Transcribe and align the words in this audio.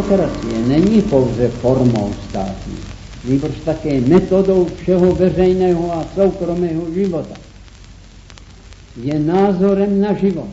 Demokracie 0.00 0.58
není 0.66 1.02
pouze 1.02 1.48
formou 1.48 2.12
státu, 2.28 2.70
nebož 3.24 3.50
také 3.64 4.00
metodou 4.00 4.68
všeho 4.80 5.14
veřejného 5.14 5.92
a 5.92 6.04
soukromého 6.14 6.94
života. 6.94 7.34
Je 9.02 9.18
názorem 9.18 10.00
na 10.00 10.12
život. 10.12 10.48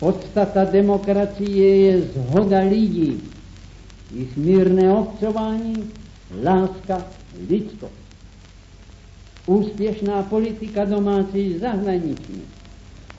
Podstata 0.00 0.64
demokracie 0.64 1.76
je 1.76 2.02
zhoda 2.02 2.58
lidí, 2.58 3.20
jich 4.14 4.36
mírné 4.36 4.92
obcování, 4.92 5.90
láska, 6.44 7.06
lidskost. 7.48 7.92
Úspěšná 9.46 10.22
politika 10.22 10.84
domácí 10.84 11.58
zahraniční, 11.58 12.42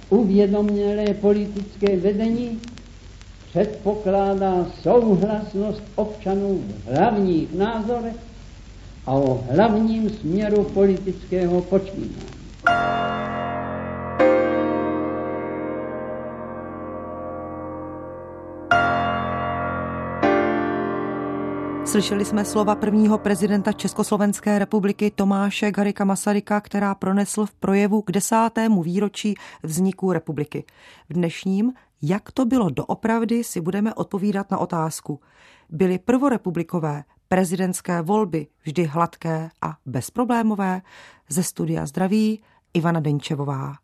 uvědomělé 0.10 1.13
politické 1.13 1.98
vedení 1.98 2.60
předpokládá 3.49 4.66
souhlasnost 4.81 5.84
občanů 5.95 6.62
v 6.85 6.95
hlavních 6.95 7.53
názorech 7.53 8.16
a 9.05 9.12
o 9.12 9.44
hlavním 9.52 10.09
směru 10.09 10.63
politického 10.63 11.62
počínání. 11.62 12.40
Slyšeli 21.85 22.26
jsme 22.26 22.46
slova 22.46 22.76
prvního 22.76 23.18
prezidenta 23.18 23.71
Československé 23.71 24.59
republiky 24.59 25.12
Tomáše 25.15 25.71
Garika 25.71 26.05
Masaryka, 26.05 26.62
která 26.62 26.96
pronesl 26.96 27.46
v 27.46 27.54
projevu 27.54 28.02
k 28.02 28.12
desátému 28.12 28.84
výročí 28.84 29.35
vzniku 29.63 30.12
republiky. 30.12 30.63
V 31.09 31.13
dnešním 31.13 31.74
Jak 32.02 32.32
to 32.32 32.46
bylo 32.46 32.70
doopravdy, 32.70 33.44
si 33.44 33.62
budeme 33.62 33.94
odpovídat 33.94 34.52
na 34.52 34.58
otázku. 34.58 35.20
Byly 35.70 36.00
prvorepublikové 36.00 37.04
prezidentské 37.28 38.02
volby 38.02 38.48
vždy 38.64 38.84
hladké 38.84 39.50
a 39.62 39.78
bezproblémové? 39.86 40.82
Ze 41.30 41.44
studia 41.44 41.86
zdraví 41.86 42.42
Ivana 42.74 43.00
Denčevová. 43.00 43.76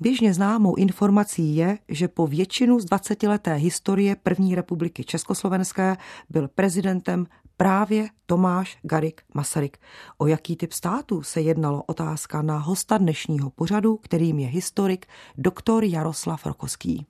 Běžně 0.00 0.34
známou 0.34 0.74
informací 0.74 1.56
je, 1.56 1.78
že 1.88 2.08
po 2.08 2.26
většinu 2.26 2.80
z 2.80 2.84
20-leté 2.84 3.54
historie 3.54 4.16
první 4.16 4.54
republiky 4.54 5.04
Československé 5.04 5.96
byl 6.30 6.48
prezidentem 6.48 7.26
právě 7.56 8.08
Tomáš 8.26 8.78
Garik 8.82 9.22
Masaryk. 9.34 9.78
O 10.18 10.26
jaký 10.26 10.56
typ 10.56 10.72
státu 10.72 11.22
se 11.22 11.40
jednalo 11.40 11.82
otázka 11.82 12.42
na 12.42 12.58
hosta 12.58 12.98
dnešního 12.98 13.50
pořadu, 13.50 13.96
kterým 13.96 14.38
je 14.38 14.46
historik 14.46 15.06
doktor 15.38 15.84
Jaroslav 15.84 16.46
Rokoský. 16.46 17.06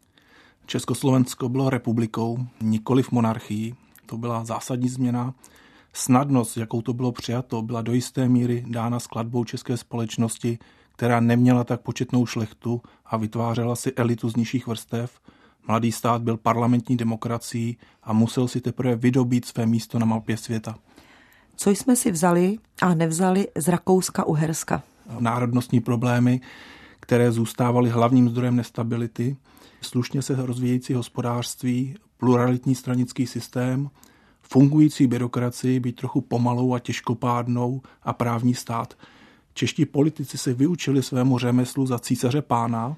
Československo 0.67 1.49
bylo 1.49 1.71
republikou, 1.71 2.39
nikoli 2.61 3.03
v 3.03 3.13
monarchii. 3.13 3.75
To 4.07 4.17
byla 4.17 4.45
zásadní 4.45 4.89
změna. 4.89 5.35
Snadnost, 5.93 6.57
jakou 6.57 6.83
to 6.83 6.93
bylo 6.93 7.13
přijato, 7.13 7.63
byla 7.63 7.83
do 7.83 7.93
jisté 7.93 8.29
míry 8.29 8.65
dána 8.67 9.01
skladbou 9.01 9.45
české 9.45 9.77
společnosti, 9.77 10.59
která 10.93 11.21
neměla 11.21 11.65
tak 11.65 11.81
početnou 11.81 12.27
šlechtu 12.27 12.83
a 13.07 13.17
vytvářela 13.17 13.77
si 13.77 13.93
elitu 13.93 14.29
z 14.29 14.37
nižších 14.37 14.67
vrstev. 14.67 15.21
Mladý 15.69 15.93
stát 15.93 16.23
byl 16.23 16.37
parlamentní 16.37 16.97
demokracií 16.97 17.77
a 18.03 18.13
musel 18.13 18.49
si 18.49 18.61
teprve 18.61 18.97
vydobít 18.97 19.45
své 19.45 19.67
místo 19.67 19.99
na 19.99 20.07
mapě 20.07 20.37
světa. 20.37 20.75
Co 21.57 21.71
jsme 21.71 21.97
si 21.97 22.11
vzali 22.13 22.59
a 22.83 22.95
nevzali 22.95 23.49
z 23.59 23.69
Rakouska-Uherska? 23.69 24.83
Národnostní 25.19 25.81
problémy, 25.81 26.41
které 27.01 27.33
zůstávaly 27.33 27.91
hlavním 27.91 28.29
zdrojem 28.29 28.57
nestability, 28.57 29.37
slušně 29.81 30.23
se 30.23 30.47
rozvíjející 30.47 30.95
hospodářství, 30.95 31.95
pluralitní 32.17 32.75
stranický 32.75 33.27
systém, 33.27 33.91
fungující 34.43 35.07
byrokracii, 35.07 35.81
být 35.81 35.97
trochu 35.97 36.21
pomalou 36.21 36.75
a 36.75 36.79
těžkopádnou 36.79 37.83
a 38.03 38.13
právní 38.13 38.55
stát. 38.55 38.95
Čeští 39.55 39.87
politici 39.87 40.39
se 40.39 40.55
vyučili 40.55 41.03
svému 41.03 41.39
řemeslu 41.39 41.87
za 41.87 41.99
císaře 41.99 42.43
pána, 42.43 42.97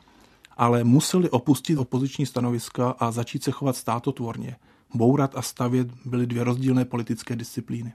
ale 0.57 0.85
museli 0.85 1.31
opustit 1.31 1.79
opoziční 1.79 2.27
stanoviska 2.27 2.91
a 2.91 3.11
začít 3.11 3.45
se 3.45 3.51
chovat 3.51 3.77
státotvorně. 3.77 4.57
Bourat 4.95 5.37
a 5.37 5.43
stavět 5.43 5.89
byly 6.05 6.27
dvě 6.27 6.45
rozdílné 6.45 6.85
politické 6.85 7.37
disciplíny. 7.37 7.93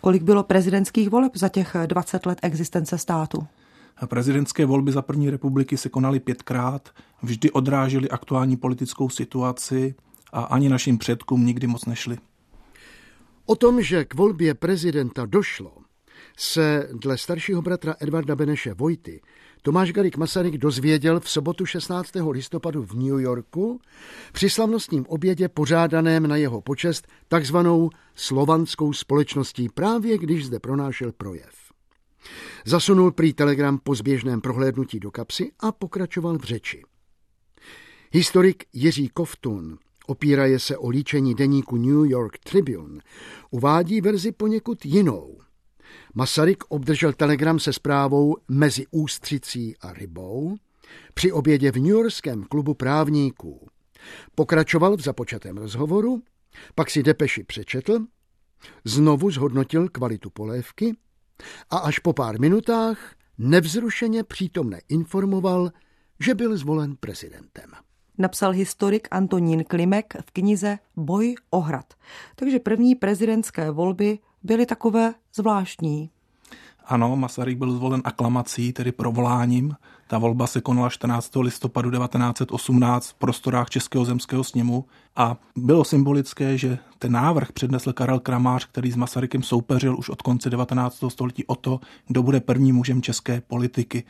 Kolik 0.00 0.22
bylo 0.22 0.42
prezidentských 0.42 1.10
voleb 1.10 1.36
za 1.36 1.48
těch 1.48 1.76
20 1.86 2.26
let 2.26 2.38
existence 2.42 2.98
státu? 2.98 3.46
Prezidentské 4.06 4.66
volby 4.66 4.92
za 4.92 5.02
první 5.02 5.30
republiky 5.30 5.76
se 5.76 5.88
konaly 5.88 6.20
pětkrát, 6.20 6.88
vždy 7.22 7.50
odrážely 7.50 8.08
aktuální 8.08 8.56
politickou 8.56 9.08
situaci 9.08 9.94
a 10.32 10.42
ani 10.42 10.68
našim 10.68 10.98
předkům 10.98 11.46
nikdy 11.46 11.66
moc 11.66 11.84
nešli. 11.86 12.18
O 13.46 13.56
tom, 13.56 13.82
že 13.82 14.04
k 14.04 14.14
volbě 14.14 14.54
prezidenta 14.54 15.26
došlo, 15.26 15.72
se 16.36 16.88
dle 16.92 17.18
staršího 17.18 17.62
bratra 17.62 17.94
Edvarda 18.00 18.36
Beneše 18.36 18.74
Vojty 18.74 19.20
Tomáš 19.62 19.92
Garik 19.92 20.16
Masaryk 20.16 20.58
dozvěděl 20.58 21.20
v 21.20 21.30
sobotu 21.30 21.66
16. 21.66 22.10
listopadu 22.30 22.82
v 22.82 22.94
New 22.94 23.20
Yorku 23.20 23.80
při 24.32 24.50
slavnostním 24.50 25.06
obědě 25.08 25.48
pořádaném 25.48 26.26
na 26.26 26.36
jeho 26.36 26.60
počest 26.60 27.08
takzvanou 27.28 27.90
slovanskou 28.14 28.92
společností 28.92 29.68
právě 29.68 30.18
když 30.18 30.46
zde 30.46 30.60
pronášel 30.60 31.12
projev. 31.12 31.54
Zasunul 32.64 33.12
prý 33.12 33.32
telegram 33.32 33.78
po 33.78 33.94
zběžném 33.94 34.40
prohlédnutí 34.40 35.00
do 35.00 35.10
kapsy 35.10 35.52
a 35.60 35.72
pokračoval 35.72 36.38
v 36.38 36.44
řeči. 36.44 36.82
Historik 38.12 38.64
Jiří 38.72 39.08
Koftun, 39.08 39.78
opíraje 40.06 40.58
se 40.58 40.76
o 40.76 40.88
líčení 40.88 41.34
deníku 41.34 41.76
New 41.76 42.10
York 42.10 42.38
Tribune, 42.38 43.00
uvádí 43.50 44.00
verzi 44.00 44.32
poněkud 44.32 44.86
jinou. 44.86 45.47
Masaryk 46.14 46.64
obdržel 46.68 47.12
telegram 47.12 47.58
se 47.58 47.72
zprávou 47.72 48.36
mezi 48.48 48.86
ústřicí 48.90 49.76
a 49.76 49.92
rybou 49.92 50.56
při 51.14 51.32
obědě 51.32 51.72
v 51.72 51.76
New 51.76 51.90
Yorkském 51.90 52.44
klubu 52.44 52.74
právníků. 52.74 53.68
Pokračoval 54.34 54.96
v 54.96 55.00
započatém 55.00 55.56
rozhovoru, 55.56 56.22
pak 56.74 56.90
si 56.90 57.02
depeši 57.02 57.44
přečetl, 57.44 57.98
znovu 58.84 59.30
zhodnotil 59.30 59.88
kvalitu 59.88 60.30
polévky 60.30 60.96
a 61.70 61.78
až 61.78 61.98
po 61.98 62.12
pár 62.12 62.40
minutách 62.40 63.14
nevzrušeně 63.38 64.24
přítomne 64.24 64.80
informoval, 64.88 65.70
že 66.20 66.34
byl 66.34 66.56
zvolen 66.56 66.96
prezidentem. 66.96 67.70
Napsal 68.18 68.52
historik 68.52 69.08
Antonín 69.10 69.64
Klimek 69.64 70.14
v 70.26 70.30
knize 70.30 70.78
Boj 70.96 71.34
o 71.50 71.60
hrad. 71.60 71.94
Takže 72.36 72.58
první 72.58 72.94
prezidentské 72.94 73.70
volby 73.70 74.18
byly 74.42 74.66
takové 74.66 75.14
zvláštní. 75.34 76.10
Ano, 76.86 77.16
Masaryk 77.16 77.58
byl 77.58 77.72
zvolen 77.72 78.02
aklamací, 78.04 78.72
tedy 78.72 78.92
provoláním. 78.92 79.76
Ta 80.06 80.18
volba 80.18 80.46
se 80.46 80.60
konala 80.60 80.88
14. 80.88 81.36
listopadu 81.36 81.90
1918 81.90 83.08
v 83.08 83.14
prostorách 83.14 83.70
Českého 83.70 84.04
zemského 84.04 84.44
sněmu 84.44 84.84
a 85.16 85.36
bylo 85.56 85.84
symbolické, 85.84 86.58
že 86.58 86.78
ten 86.98 87.12
návrh 87.12 87.52
přednesl 87.52 87.92
Karel 87.92 88.20
Kramář, 88.20 88.66
který 88.66 88.90
s 88.90 88.96
Masarykem 88.96 89.42
soupeřil 89.42 89.98
už 89.98 90.08
od 90.08 90.22
konce 90.22 90.50
19. 90.50 91.04
století 91.08 91.44
o 91.46 91.54
to, 91.54 91.80
kdo 92.06 92.22
bude 92.22 92.40
prvním 92.40 92.76
mužem 92.76 93.02
české 93.02 93.40
politiky. 93.40 94.04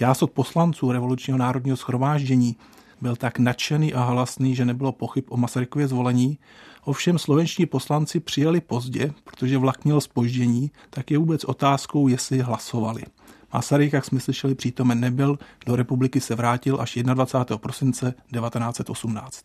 Já 0.00 0.14
od 0.22 0.30
poslanců 0.30 0.92
revolučního 0.92 1.38
národního 1.38 1.76
schromáždění 1.76 2.56
byl 3.00 3.16
tak 3.16 3.38
nadšený 3.38 3.94
a 3.94 4.04
hlasný, 4.04 4.54
že 4.54 4.64
nebylo 4.64 4.92
pochyb 4.92 5.24
o 5.28 5.36
Masarykově 5.36 5.88
zvolení. 5.88 6.38
Ovšem 6.84 7.18
slovenští 7.18 7.66
poslanci 7.66 8.20
přijeli 8.20 8.60
pozdě, 8.60 9.12
protože 9.24 9.58
vlak 9.58 9.84
měl 9.84 10.00
spoždění, 10.00 10.70
tak 10.90 11.10
je 11.10 11.18
vůbec 11.18 11.44
otázkou, 11.44 12.08
jestli 12.08 12.38
hlasovali. 12.38 13.02
Masaryk, 13.52 13.92
jak 13.92 14.04
jsme 14.04 14.20
slyšeli, 14.20 14.54
přítomen 14.54 15.00
nebyl, 15.00 15.38
do 15.66 15.76
republiky 15.76 16.20
se 16.20 16.34
vrátil 16.34 16.80
až 16.80 16.98
21. 17.14 17.58
prosince 17.58 18.14
1918. 18.32 19.44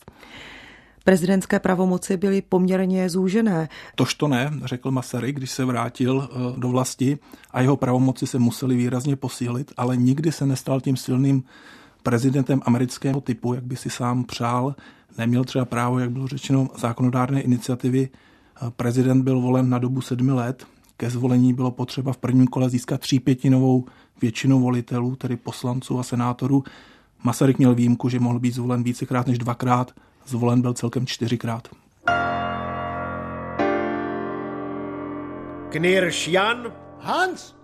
Prezidentské 1.03 1.59
pravomoci 1.59 2.17
byly 2.17 2.41
poměrně 2.41 3.09
zúžené. 3.09 3.69
Tož 3.95 4.13
to 4.13 4.27
ne, 4.27 4.51
řekl 4.63 4.91
Masaryk, 4.91 5.35
když 5.35 5.51
se 5.51 5.65
vrátil 5.65 6.29
eh, 6.31 6.59
do 6.59 6.69
vlasti 6.69 7.17
a 7.51 7.61
jeho 7.61 7.77
pravomoci 7.77 8.27
se 8.27 8.39
museli 8.39 8.75
výrazně 8.75 9.15
posílit, 9.15 9.71
ale 9.77 9.97
nikdy 9.97 10.31
se 10.31 10.45
nestal 10.45 10.81
tím 10.81 10.97
silným 10.97 11.43
prezidentem 12.03 12.61
amerického 12.65 13.21
typu, 13.21 13.53
jak 13.53 13.63
by 13.63 13.75
si 13.75 13.89
sám 13.89 14.23
přál. 14.23 14.75
Neměl 15.17 15.43
třeba 15.43 15.65
právo, 15.65 15.99
jak 15.99 16.11
bylo 16.11 16.27
řečeno, 16.27 16.67
zákonodárné 16.77 17.41
iniciativy. 17.41 18.09
Prezident 18.69 19.23
byl 19.23 19.39
volen 19.41 19.69
na 19.69 19.77
dobu 19.79 20.01
sedmi 20.01 20.31
let. 20.31 20.67
Ke 20.97 21.09
zvolení 21.09 21.53
bylo 21.53 21.71
potřeba 21.71 22.13
v 22.13 22.17
prvním 22.17 22.47
kole 22.47 22.69
získat 22.69 23.01
třípětinovou 23.01 23.85
většinu 24.21 24.59
volitelů, 24.59 25.15
tedy 25.15 25.37
poslanců 25.37 25.99
a 25.99 26.03
senátorů. 26.03 26.63
Masaryk 27.23 27.57
měl 27.57 27.75
výjimku, 27.75 28.09
že 28.09 28.19
mohl 28.19 28.39
být 28.39 28.53
zvolen 28.53 28.83
vícekrát 28.83 29.27
než 29.27 29.37
dvakrát. 29.37 29.91
Zvolen 30.25 30.61
byl 30.61 30.73
celkem 30.73 31.05
čtyřikrát. 31.05 31.67
Knirsch 35.69 36.27
Jan. 36.27 36.73
Hans. 36.99 37.55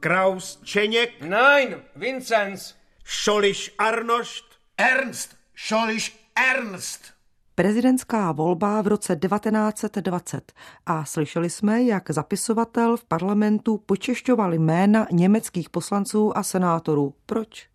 Kraus 0.00 0.60
Čeněk. 0.64 1.22
Nein, 1.22 1.76
Vincenz. 1.96 2.74
Šoliš 3.04 3.74
Arnošt. 3.78 4.44
Ernst. 4.78 5.36
Šoliš 5.54 6.25
Ernst. 6.36 7.00
prezidentská 7.54 8.32
volba 8.32 8.82
v 8.82 8.86
roce 8.86 9.16
1920 9.16 10.52
a 10.86 11.04
slyšeli 11.04 11.50
jsme, 11.50 11.82
jak 11.82 12.10
zapisovatel 12.10 12.96
v 12.96 13.04
parlamentu 13.04 13.82
počešťoval 13.86 14.54
jména 14.54 15.06
německých 15.12 15.70
poslanců 15.70 16.38
a 16.38 16.42
senátorů. 16.42 17.14
Proč? 17.26 17.68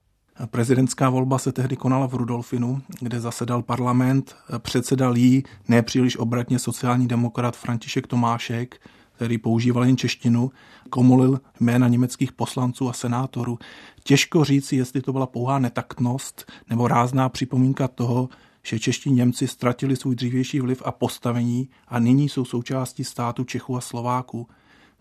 Prezidentská 0.45 1.09
volba 1.09 1.37
se 1.37 1.51
tehdy 1.51 1.75
konala 1.75 2.07
v 2.07 2.13
Rudolfinu, 2.13 2.81
kde 2.99 3.19
zasedal 3.19 3.61
parlament. 3.61 4.35
Předsedal 4.57 5.17
jí 5.17 5.43
nepříliš 5.67 6.17
obratně 6.17 6.59
sociální 6.59 7.07
demokrat 7.07 7.57
František 7.57 8.07
Tomášek, 8.07 8.81
který 9.11 9.37
používal 9.37 9.85
jen 9.85 9.97
češtinu, 9.97 10.51
komolil 10.89 11.41
jména 11.59 11.87
německých 11.87 12.31
poslanců 12.31 12.89
a 12.89 12.93
senátorů. 12.93 13.59
Těžko 14.03 14.43
říci, 14.43 14.75
jestli 14.75 15.01
to 15.01 15.11
byla 15.11 15.25
pouhá 15.27 15.59
netaktnost 15.59 16.51
nebo 16.69 16.87
rázná 16.87 17.29
připomínka 17.29 17.87
toho, 17.87 18.29
že 18.63 18.79
čeští 18.79 19.11
Němci 19.11 19.47
ztratili 19.47 19.95
svůj 19.95 20.15
dřívější 20.15 20.59
vliv 20.59 20.81
a 20.85 20.91
postavení 20.91 21.69
a 21.87 21.99
nyní 21.99 22.29
jsou 22.29 22.45
součástí 22.45 23.03
státu 23.03 23.43
Čechů 23.43 23.77
a 23.77 23.81
Slováků. 23.81 24.47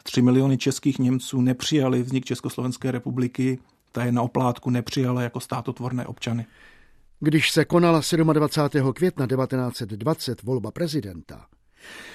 Tři 0.02 0.22
miliony 0.22 0.58
českých 0.58 0.98
Němců 0.98 1.40
nepřijali 1.40 2.02
vznik 2.02 2.24
Československé 2.24 2.90
republiky, 2.90 3.58
ta 3.92 4.04
je 4.04 4.12
na 4.12 4.22
oplátku 4.22 4.70
nepřijala 4.70 5.22
jako 5.22 5.40
státotvorné 5.40 6.06
občany. 6.06 6.46
Když 7.20 7.50
se 7.50 7.64
konala 7.64 8.00
27. 8.32 8.92
května 8.92 9.26
1920 9.26 10.42
volba 10.42 10.70
prezidenta, 10.70 11.46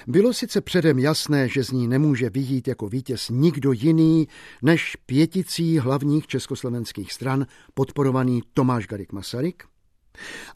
bylo 0.06 0.32
sice 0.32 0.60
předem 0.60 0.98
jasné, 0.98 1.48
že 1.48 1.64
z 1.64 1.70
ní 1.70 1.88
nemůže 1.88 2.30
vyjít 2.30 2.68
jako 2.68 2.88
vítěz 2.88 3.28
nikdo 3.28 3.72
jiný 3.72 4.28
než 4.62 4.96
pěticí 5.06 5.78
hlavních 5.78 6.26
československých 6.26 7.12
stran 7.12 7.46
podporovaný 7.74 8.42
Tomáš 8.54 8.86
Garik 8.86 9.12
Masaryk, 9.12 9.64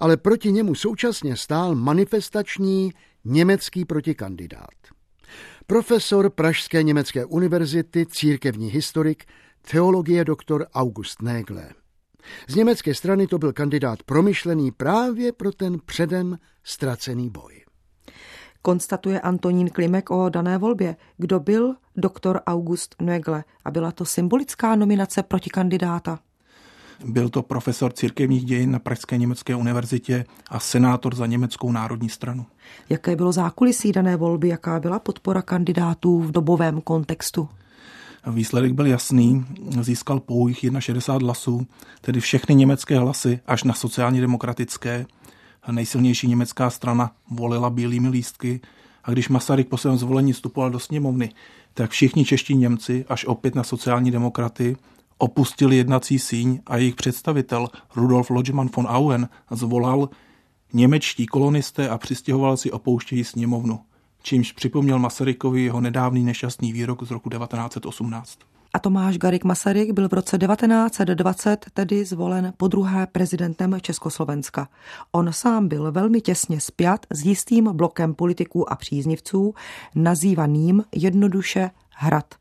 ale 0.01 0.17
proti 0.17 0.53
němu 0.53 0.75
současně 0.75 1.37
stál 1.37 1.75
manifestační 1.75 2.93
německý 3.25 3.85
protikandidát. 3.85 4.75
Profesor 5.67 6.31
Pražské 6.31 6.83
německé 6.83 7.25
univerzity, 7.25 8.07
církevní 8.07 8.69
historik, 8.69 9.25
teologie 9.71 10.25
doktor 10.25 10.67
August 10.75 11.23
Nägle. 11.23 11.71
Z 12.49 12.55
německé 12.55 12.95
strany 12.95 13.27
to 13.27 13.39
byl 13.39 13.53
kandidát 13.53 14.03
promyšlený 14.03 14.71
právě 14.71 15.33
pro 15.33 15.53
ten 15.53 15.79
předem 15.87 16.39
ztracený 16.65 17.31
boj. 17.31 17.65
Konstatuje 18.63 19.21
Antonín 19.21 19.71
Klimek 19.71 20.11
o 20.11 20.29
dané 20.29 20.59
volbě. 20.59 20.97
Kdo 21.17 21.41
byl 21.41 21.75
doktor 21.97 22.41
August 22.47 22.95
Nägle 23.03 23.45
a 23.65 23.71
byla 23.71 23.93
to 23.93 24.05
symbolická 24.05 24.77
nominace 24.77 25.23
proti 25.23 25.51
kandidáta? 25.51 26.19
Byl 27.05 27.29
to 27.29 27.43
profesor 27.43 27.93
církevních 27.93 28.45
dějin 28.45 28.71
na 28.71 28.79
Pražské 28.79 29.17
německé 29.17 29.55
univerzitě 29.55 30.25
a 30.51 30.61
senátor 30.61 31.15
za 31.15 31.27
německou 31.27 31.73
národní 31.73 32.09
stranu. 32.09 32.47
Jaké 32.89 33.17
bylo 33.17 33.33
zákulisí 33.33 33.93
dané 33.93 34.17
volby, 34.17 34.49
jaká 34.49 34.81
byla 34.81 34.99
podpora 34.99 35.43
kandidátů 35.43 36.21
v 36.21 36.33
dobovém 36.33 36.81
kontextu? 36.81 37.49
Výsledek 38.27 38.73
byl 38.73 38.87
jasný, 38.87 39.45
získal 39.81 40.21
pouhých 40.21 40.65
61 40.79 41.27
hlasů, 41.27 41.67
tedy 42.01 42.21
všechny 42.21 42.55
německé 42.55 42.99
hlasy 42.99 43.41
až 43.47 43.65
na 43.65 43.75
sociálně 43.75 44.21
demokratické. 44.21 45.07
Nejsilnější 45.71 46.29
německá 46.29 46.71
strana 46.71 47.11
volila 47.31 47.71
bílými 47.71 48.09
lístky 48.09 48.61
a 49.05 49.11
když 49.11 49.29
Masaryk 49.29 49.69
po 49.69 49.77
svém 49.77 49.97
zvolení 49.97 50.33
vstupoval 50.33 50.71
do 50.71 50.79
sněmovny, 50.79 51.33
tak 51.75 51.91
všichni 51.91 52.25
čeští 52.25 52.57
Němci 52.57 53.05
až 53.09 53.25
opět 53.25 53.55
na 53.55 53.63
sociální 53.63 54.11
demokraty 54.11 54.77
opustili 55.21 55.77
jednací 55.77 56.19
síň 56.19 56.61
a 56.67 56.77
jejich 56.77 56.95
představitel 56.95 57.69
Rudolf 57.97 58.31
Lodgemann 58.31 58.71
von 58.77 58.87
Auen 58.87 59.29
zvolal 59.51 60.09
Němečtí 60.73 61.27
kolonisté 61.27 61.89
a 61.89 61.99
přistěhovalci 61.99 62.71
opouštějí 62.71 63.25
sněmovnu, 63.25 63.81
čímž 64.23 64.53
připomněl 64.53 64.99
Masarykovi 64.99 65.63
jeho 65.63 65.81
nedávný 65.81 66.25
nešťastný 66.25 66.73
výrok 66.73 67.07
z 67.07 67.11
roku 67.11 67.31
1918. 67.31 68.39
A 68.75 68.79
Tomáš 68.79 69.19
Garik 69.19 69.45
Masaryk 69.45 69.93
byl 69.93 70.09
v 70.09 70.13
roce 70.13 70.39
1920 70.39 71.67
tedy 71.75 72.05
zvolen 72.05 72.53
po 72.57 72.69
druhé 72.69 73.07
prezidentem 73.07 73.77
Československa. 73.81 74.69
On 75.13 75.33
sám 75.33 75.69
byl 75.69 75.93
velmi 75.93 76.21
těsně 76.21 76.61
spjat 76.61 77.07
s 77.11 77.25
jistým 77.25 77.65
blokem 77.73 78.15
politiků 78.15 78.73
a 78.73 78.77
příznivců, 78.77 79.55
nazývaným 79.95 80.85
jednoduše 80.95 81.71
hrad. 82.01 82.35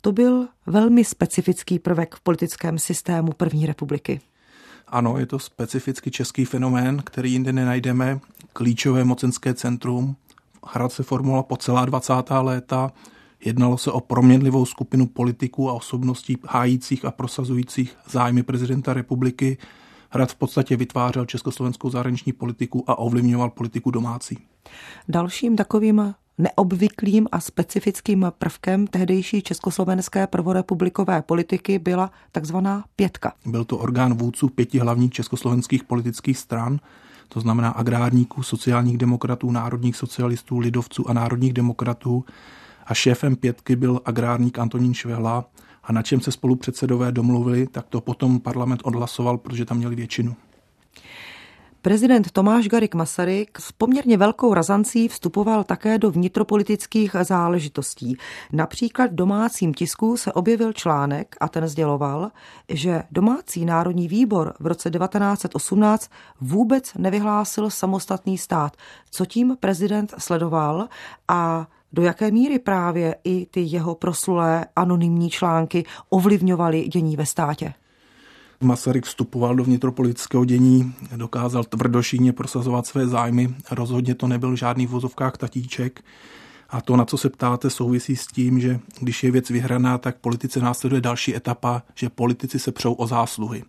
To 0.00 0.12
byl 0.12 0.48
velmi 0.66 1.04
specifický 1.04 1.78
prvek 1.78 2.14
v 2.14 2.20
politickém 2.20 2.78
systému 2.78 3.32
první 3.32 3.66
republiky. 3.66 4.20
Ano, 4.88 5.18
je 5.18 5.26
to 5.26 5.38
specificky 5.38 6.10
český 6.10 6.44
fenomén, 6.44 7.02
který 7.04 7.32
jinde 7.32 7.52
nenajdeme. 7.52 8.20
Klíčové 8.52 9.04
mocenské 9.04 9.54
centrum. 9.54 10.16
Hrad 10.66 10.92
se 10.92 11.02
formoval 11.02 11.42
po 11.42 11.56
celá 11.56 11.84
20. 11.84 12.12
léta. 12.40 12.92
Jednalo 13.44 13.78
se 13.78 13.90
o 13.90 14.00
proměnlivou 14.00 14.64
skupinu 14.64 15.06
politiků 15.06 15.70
a 15.70 15.72
osobností 15.72 16.38
hájících 16.48 17.04
a 17.04 17.10
prosazujících 17.10 17.96
zájmy 18.10 18.42
prezidenta 18.42 18.94
republiky. 18.94 19.58
Hrad 20.10 20.30
v 20.30 20.34
podstatě 20.34 20.76
vytvářel 20.76 21.26
československou 21.26 21.90
zahraniční 21.90 22.32
politiku 22.32 22.84
a 22.86 22.98
ovlivňoval 22.98 23.50
politiku 23.50 23.90
domácí. 23.90 24.38
Dalším 25.08 25.56
takovým 25.56 26.14
Neobvyklým 26.38 27.26
a 27.32 27.40
specifickým 27.40 28.32
prvkem 28.38 28.86
tehdejší 28.86 29.42
československé 29.42 30.26
prvorepublikové 30.26 31.22
politiky 31.22 31.78
byla 31.78 32.10
takzvaná 32.32 32.84
pětka. 32.96 33.32
Byl 33.46 33.64
to 33.64 33.78
orgán 33.78 34.14
vůdců 34.14 34.48
pěti 34.48 34.78
hlavních 34.78 35.12
československých 35.12 35.84
politických 35.84 36.38
stran, 36.38 36.78
to 37.28 37.40
znamená 37.40 37.70
agrárníků, 37.70 38.42
sociálních 38.42 38.98
demokratů, 38.98 39.50
národních 39.50 39.96
socialistů, 39.96 40.58
lidovců 40.58 41.10
a 41.10 41.12
národních 41.12 41.52
demokratů. 41.52 42.24
A 42.86 42.94
šéfem 42.94 43.36
pětky 43.36 43.76
byl 43.76 44.00
agrárník 44.04 44.58
Antonín 44.58 44.94
Švehla 44.94 45.44
a 45.84 45.92
na 45.92 46.02
čem 46.02 46.20
se 46.20 46.32
spolupředsedové 46.32 47.12
domluvili, 47.12 47.66
tak 47.66 47.86
to 47.88 48.00
potom 48.00 48.40
parlament 48.40 48.80
odhlasoval, 48.84 49.38
protože 49.38 49.64
tam 49.64 49.76
měli 49.76 49.96
většinu. 49.96 50.36
Prezident 51.86 52.30
Tomáš 52.30 52.68
Garik 52.68 52.94
Masaryk 52.94 53.60
s 53.60 53.72
poměrně 53.72 54.16
velkou 54.16 54.54
razancí 54.54 55.08
vstupoval 55.08 55.64
také 55.64 55.98
do 55.98 56.10
vnitropolitických 56.10 57.16
záležitostí. 57.22 58.16
Například 58.52 59.10
v 59.10 59.14
domácím 59.14 59.74
tisku 59.74 60.16
se 60.16 60.32
objevil 60.32 60.72
článek 60.72 61.36
a 61.40 61.48
ten 61.48 61.68
sděloval, 61.68 62.30
že 62.68 63.02
domácí 63.10 63.64
národní 63.64 64.08
výbor 64.08 64.54
v 64.60 64.66
roce 64.66 64.90
1918 64.90 66.10
vůbec 66.40 66.94
nevyhlásil 66.94 67.70
samostatný 67.70 68.38
stát, 68.38 68.76
co 69.10 69.26
tím 69.26 69.56
prezident 69.60 70.14
sledoval 70.18 70.88
a 71.28 71.66
do 71.92 72.02
jaké 72.02 72.30
míry 72.30 72.58
právě 72.58 73.16
i 73.24 73.46
ty 73.46 73.60
jeho 73.60 73.94
proslulé 73.94 74.66
anonymní 74.76 75.30
články 75.30 75.84
ovlivňovaly 76.08 76.88
dění 76.88 77.16
ve 77.16 77.26
státě. 77.26 77.74
Masaryk 78.60 79.04
vstupoval 79.04 79.56
do 79.56 79.64
vnitropolitického 79.64 80.44
dění, 80.44 80.94
dokázal 81.16 81.64
tvrdošíně 81.64 82.32
prosazovat 82.32 82.86
své 82.86 83.06
zájmy, 83.06 83.54
rozhodně 83.70 84.14
to 84.14 84.28
nebyl 84.28 84.56
žádný 84.56 84.86
v 84.86 84.90
vozovkách 84.90 85.36
tatíček. 85.36 86.04
A 86.70 86.80
to, 86.80 86.96
na 86.96 87.04
co 87.04 87.16
se 87.16 87.30
ptáte, 87.30 87.70
souvisí 87.70 88.16
s 88.16 88.26
tím, 88.26 88.60
že 88.60 88.80
když 89.00 89.24
je 89.24 89.30
věc 89.30 89.50
vyhraná, 89.50 89.98
tak 89.98 90.18
politice 90.18 90.60
následuje 90.60 91.00
další 91.00 91.36
etapa, 91.36 91.82
že 91.94 92.08
politici 92.08 92.58
se 92.58 92.72
přou 92.72 92.92
o 92.92 93.06
zásluhy. 93.06 93.64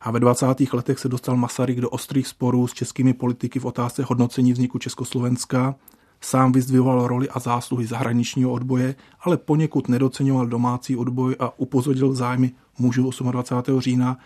A 0.00 0.10
ve 0.10 0.20
20. 0.20 0.46
letech 0.72 0.98
se 0.98 1.08
dostal 1.08 1.36
Masaryk 1.36 1.80
do 1.80 1.90
ostrých 1.90 2.26
sporů 2.26 2.66
s 2.66 2.72
českými 2.72 3.14
politiky 3.14 3.58
v 3.58 3.64
otázce 3.64 4.02
hodnocení 4.02 4.52
vzniku 4.52 4.78
Československa 4.78 5.74
Sám 6.20 6.52
vyzdvihoval 6.52 7.06
roli 7.06 7.28
a 7.28 7.38
zásluhy 7.38 7.86
zahraničního 7.86 8.52
odboje, 8.52 8.94
ale 9.20 9.36
poněkud 9.36 9.88
nedoceňoval 9.88 10.46
domácí 10.46 10.96
odboj 10.96 11.36
a 11.38 11.58
upozornil 11.58 12.14
zájmy 12.14 12.52
mužů 12.78 13.10
28. 13.32 13.80
října, 13.80 14.18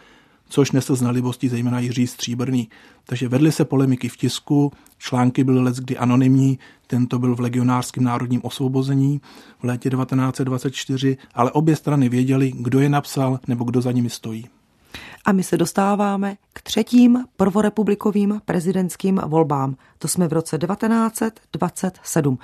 což 0.48 0.72
nesl 0.72 0.96
z 0.96 1.02
nelibosti 1.02 1.48
zejména 1.48 1.78
Jiří 1.78 2.06
Stříbrný. 2.06 2.68
Takže 3.06 3.28
vedly 3.28 3.52
se 3.52 3.64
polemiky 3.64 4.08
v 4.08 4.16
tisku, 4.16 4.72
články 4.98 5.44
byly 5.44 5.60
let 5.60 5.76
kdy 5.76 5.98
anonymní, 5.98 6.58
tento 6.86 7.18
byl 7.18 7.36
v 7.36 7.40
legionářském 7.40 8.04
národním 8.04 8.40
osvobození 8.44 9.20
v 9.60 9.64
létě 9.64 9.90
1924, 9.90 11.16
ale 11.34 11.50
obě 11.50 11.76
strany 11.76 12.08
věděli, 12.08 12.52
kdo 12.56 12.80
je 12.80 12.88
napsal 12.88 13.40
nebo 13.48 13.64
kdo 13.64 13.80
za 13.80 13.92
nimi 13.92 14.10
stojí. 14.10 14.48
A 15.24 15.32
my 15.32 15.42
se 15.42 15.56
dostáváme 15.56 16.36
k 16.52 16.62
třetím 16.62 17.24
prvorepublikovým 17.36 18.40
prezidentským 18.44 19.20
volbám. 19.26 19.76
To 19.98 20.08
jsme 20.08 20.28
v 20.28 20.32
roce 20.32 20.58
1927. 20.58 22.38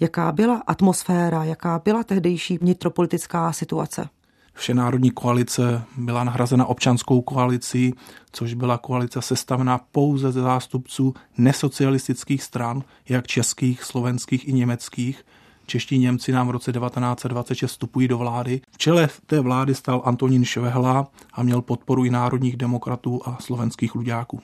Jaká 0.00 0.32
byla 0.32 0.62
atmosféra, 0.66 1.44
jaká 1.44 1.80
byla 1.84 2.04
tehdejší 2.04 2.58
vnitropolitická 2.58 3.52
situace? 3.52 4.08
Všenárodní 4.54 5.10
koalice 5.10 5.82
byla 5.96 6.24
nahrazena 6.24 6.66
občanskou 6.66 7.22
koalicí, 7.22 7.94
což 8.32 8.54
byla 8.54 8.78
koalice 8.78 9.22
sestavená 9.22 9.78
pouze 9.92 10.32
ze 10.32 10.40
zástupců 10.40 11.14
nesocialistických 11.38 12.42
stran, 12.42 12.82
jak 13.08 13.26
českých, 13.26 13.84
slovenských 13.84 14.48
i 14.48 14.52
německých, 14.52 15.24
Čeští 15.72 15.98
Němci 15.98 16.32
nám 16.32 16.48
v 16.48 16.50
roce 16.50 16.72
1926 16.72 17.70
vstupují 17.70 18.08
do 18.08 18.18
vlády. 18.18 18.60
V 18.70 18.78
čele 18.78 19.08
té 19.26 19.40
vlády 19.40 19.74
stal 19.74 20.02
Antonín 20.04 20.44
Švehla 20.44 21.08
a 21.32 21.42
měl 21.42 21.62
podporu 21.62 22.04
i 22.04 22.10
národních 22.10 22.56
demokratů 22.56 23.20
a 23.24 23.38
slovenských 23.40 23.94
ludáků. 23.94 24.40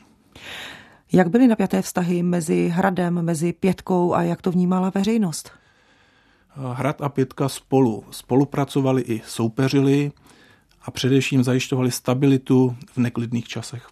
Jak 1.13 1.29
byly 1.29 1.49
napjaté 1.49 1.83
vztahy 1.83 2.23
mezi 2.23 2.69
Hradem, 2.69 3.23
mezi 3.23 3.53
Pětkou 3.53 4.15
a 4.15 4.23
jak 4.23 4.43
to 4.43 4.51
vnímala 4.51 4.91
veřejnost? 4.95 5.51
Hrad 6.73 7.03
a 7.03 7.09
Pětka 7.09 7.49
spolu 7.49 8.05
spolupracovali 8.11 9.03
i 9.03 9.23
soupeřili 9.27 10.13
a 10.83 10.91
především 10.91 11.45
zajišťovali 11.45 11.91
stabilitu 11.91 12.77
v 12.93 12.99
neklidných 12.99 13.49
časech. 13.49 13.89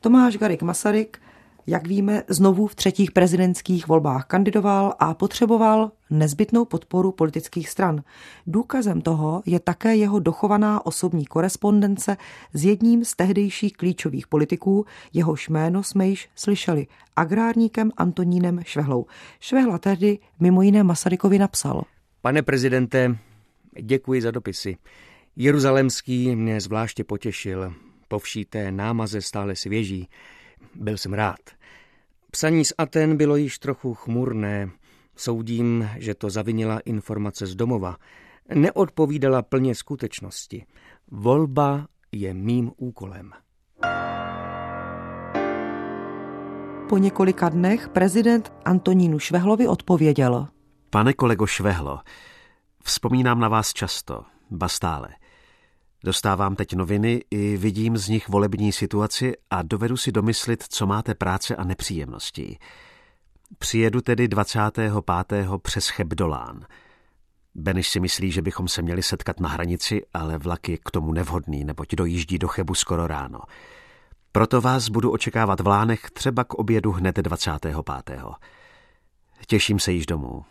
Tomáš 0.00 0.36
Garik 0.36 0.62
Masaryk 0.62 1.20
jak 1.70 1.86
víme, 1.86 2.22
znovu 2.28 2.66
v 2.66 2.74
třetích 2.74 3.12
prezidentských 3.12 3.88
volbách 3.88 4.24
kandidoval 4.24 4.94
a 4.98 5.14
potřeboval 5.14 5.92
nezbytnou 6.10 6.64
podporu 6.64 7.12
politických 7.12 7.68
stran. 7.68 8.02
Důkazem 8.46 9.00
toho 9.00 9.42
je 9.46 9.60
také 9.60 9.96
jeho 9.96 10.18
dochovaná 10.18 10.86
osobní 10.86 11.26
korespondence 11.26 12.16
s 12.52 12.64
jedním 12.64 13.04
z 13.04 13.16
tehdejších 13.16 13.72
klíčových 13.72 14.26
politiků, 14.26 14.86
jehož 15.12 15.48
jméno 15.48 15.82
jsme 15.82 16.08
již 16.08 16.28
slyšeli, 16.34 16.86
agrárníkem 17.16 17.90
Antonínem 17.96 18.60
Švehlou. 18.64 19.06
Švehla 19.40 19.78
tehdy 19.78 20.18
mimo 20.40 20.62
jiné 20.62 20.82
Masarykovi 20.82 21.38
napsal. 21.38 21.82
Pane 22.22 22.42
prezidente, 22.42 23.16
děkuji 23.82 24.22
za 24.22 24.30
dopisy. 24.30 24.76
Jeruzalemský 25.36 26.36
mě 26.36 26.60
zvláště 26.60 27.04
potěšil. 27.04 27.74
Po 28.08 28.18
vší 28.18 28.44
té 28.44 28.72
námaze 28.72 29.20
stále 29.20 29.56
svěží. 29.56 30.08
Byl 30.74 30.98
jsem 30.98 31.12
rád. 31.14 31.59
Psaní 32.30 32.64
z 32.64 32.72
Aten 32.78 33.16
bylo 33.16 33.36
již 33.36 33.58
trochu 33.58 33.94
chmurné. 33.94 34.70
Soudím, 35.16 35.90
že 35.96 36.14
to 36.14 36.30
zavinila 36.30 36.80
informace 36.84 37.46
z 37.46 37.54
domova. 37.54 37.96
Neodpovídala 38.54 39.42
plně 39.42 39.74
skutečnosti. 39.74 40.66
Volba 41.10 41.86
je 42.12 42.34
mým 42.34 42.72
úkolem. 42.76 43.30
Po 46.88 46.98
několika 46.98 47.48
dnech 47.48 47.88
prezident 47.88 48.52
Antonínu 48.64 49.18
Švehlovi 49.18 49.68
odpověděl. 49.68 50.48
Pane 50.90 51.12
kolego 51.12 51.46
Švehlo, 51.46 52.00
vzpomínám 52.84 53.40
na 53.40 53.48
vás 53.48 53.72
často, 53.72 54.24
bastále. 54.50 55.08
Dostávám 56.04 56.56
teď 56.56 56.72
noviny 56.72 57.24
i 57.30 57.56
vidím 57.56 57.96
z 57.96 58.08
nich 58.08 58.28
volební 58.28 58.72
situaci 58.72 59.32
a 59.50 59.62
dovedu 59.62 59.96
si 59.96 60.12
domyslit, 60.12 60.64
co 60.68 60.86
máte 60.86 61.14
práce 61.14 61.56
a 61.56 61.64
nepříjemností. 61.64 62.58
Přijedu 63.58 64.00
tedy 64.00 64.28
25. 64.28 64.92
přes 65.62 65.88
Chebdolán. 65.88 66.66
Beneš 67.54 67.88
si 67.88 68.00
myslí, 68.00 68.30
že 68.30 68.42
bychom 68.42 68.68
se 68.68 68.82
měli 68.82 69.02
setkat 69.02 69.40
na 69.40 69.48
hranici, 69.48 70.02
ale 70.14 70.38
vlak 70.38 70.68
je 70.68 70.78
k 70.78 70.90
tomu 70.90 71.12
nevhodný, 71.12 71.64
neboť 71.64 71.94
dojíždí 71.94 72.38
do 72.38 72.48
Chebu 72.48 72.74
skoro 72.74 73.06
ráno. 73.06 73.40
Proto 74.32 74.60
vás 74.60 74.88
budu 74.88 75.10
očekávat 75.10 75.60
v 75.60 75.66
Lánech 75.66 76.00
třeba 76.10 76.44
k 76.44 76.54
obědu 76.54 76.92
hned 76.92 77.16
25. 77.16 77.76
Těším 79.46 79.78
se 79.78 79.92
již 79.92 80.06
domů. 80.06 80.44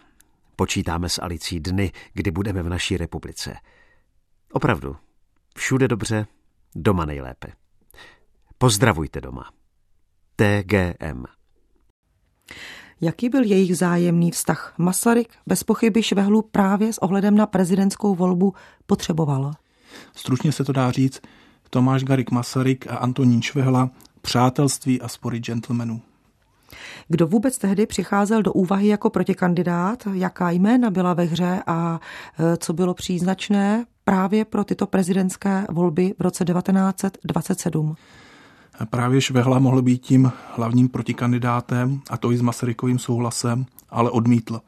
Počítáme 0.55 1.09
s 1.09 1.21
Alicí 1.21 1.59
dny, 1.59 1.91
kdy 2.13 2.31
budeme 2.31 2.63
v 2.63 2.69
naší 2.69 2.97
republice. 2.97 3.55
Opravdu, 4.51 4.95
Všude 5.57 5.87
dobře, 5.87 6.27
doma 6.75 7.05
nejlépe. 7.05 7.47
Pozdravujte 8.57 9.21
doma. 9.21 9.51
TGM. 10.35 11.23
Jaký 13.01 13.29
byl 13.29 13.43
jejich 13.43 13.77
zájemný 13.77 14.31
vztah? 14.31 14.73
Masaryk 14.77 15.33
bez 15.47 15.63
pochyby 15.63 16.03
Švehlu 16.03 16.41
právě 16.41 16.93
s 16.93 16.97
ohledem 16.97 17.35
na 17.35 17.45
prezidentskou 17.45 18.15
volbu 18.15 18.53
potřeboval. 18.85 19.53
Stručně 20.15 20.51
se 20.51 20.63
to 20.63 20.71
dá 20.71 20.91
říct, 20.91 21.21
Tomáš 21.69 22.03
Garik 22.03 22.31
Masaryk 22.31 22.87
a 22.87 22.95
Antonín 22.95 23.41
Švehla 23.41 23.89
přátelství 24.21 25.01
a 25.01 25.07
spory 25.07 25.39
gentlemanů. 25.39 26.01
Kdo 27.07 27.27
vůbec 27.27 27.57
tehdy 27.57 27.85
přicházel 27.85 28.41
do 28.41 28.53
úvahy 28.53 28.87
jako 28.87 29.09
protikandidát, 29.09 30.07
jaká 30.13 30.51
jména 30.51 30.89
byla 30.89 31.13
ve 31.13 31.23
hře 31.23 31.63
a 31.67 31.99
e, 32.39 32.57
co 32.57 32.73
bylo 32.73 32.93
příznačné 32.93 33.85
právě 34.03 34.45
pro 34.45 34.63
tyto 34.63 34.87
prezidentské 34.87 35.65
volby 35.69 36.13
v 36.19 36.21
roce 36.21 36.45
1927? 36.45 37.95
Právě 38.89 39.21
Švehla 39.21 39.59
mohl 39.59 39.81
být 39.81 40.01
tím 40.01 40.31
hlavním 40.55 40.89
protikandidátem, 40.89 42.01
a 42.09 42.17
to 42.17 42.31
i 42.31 42.37
s 42.37 42.41
Masarykovým 42.41 42.99
souhlasem, 42.99 43.65
ale 43.89 44.11
odmítl. 44.11 44.61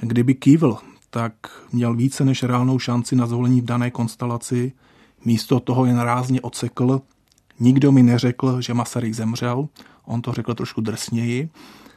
Kdyby 0.00 0.34
kývl, 0.34 0.78
tak 1.10 1.32
měl 1.72 1.94
více 1.94 2.24
než 2.24 2.42
reálnou 2.42 2.78
šanci 2.78 3.16
na 3.16 3.26
zvolení 3.26 3.60
v 3.60 3.64
dané 3.64 3.90
konstelaci. 3.90 4.72
Místo 5.24 5.60
toho 5.60 5.84
jen 5.84 5.98
rázně 5.98 6.40
odsekl. 6.40 7.00
Nikdo 7.60 7.92
mi 7.92 8.02
neřekl, 8.02 8.60
že 8.60 8.74
Masaryk 8.74 9.14
zemřel, 9.14 9.68
on 10.04 10.22
to 10.22 10.32
řekl 10.32 10.54
trošku 10.54 10.80
drsněji 10.80 11.48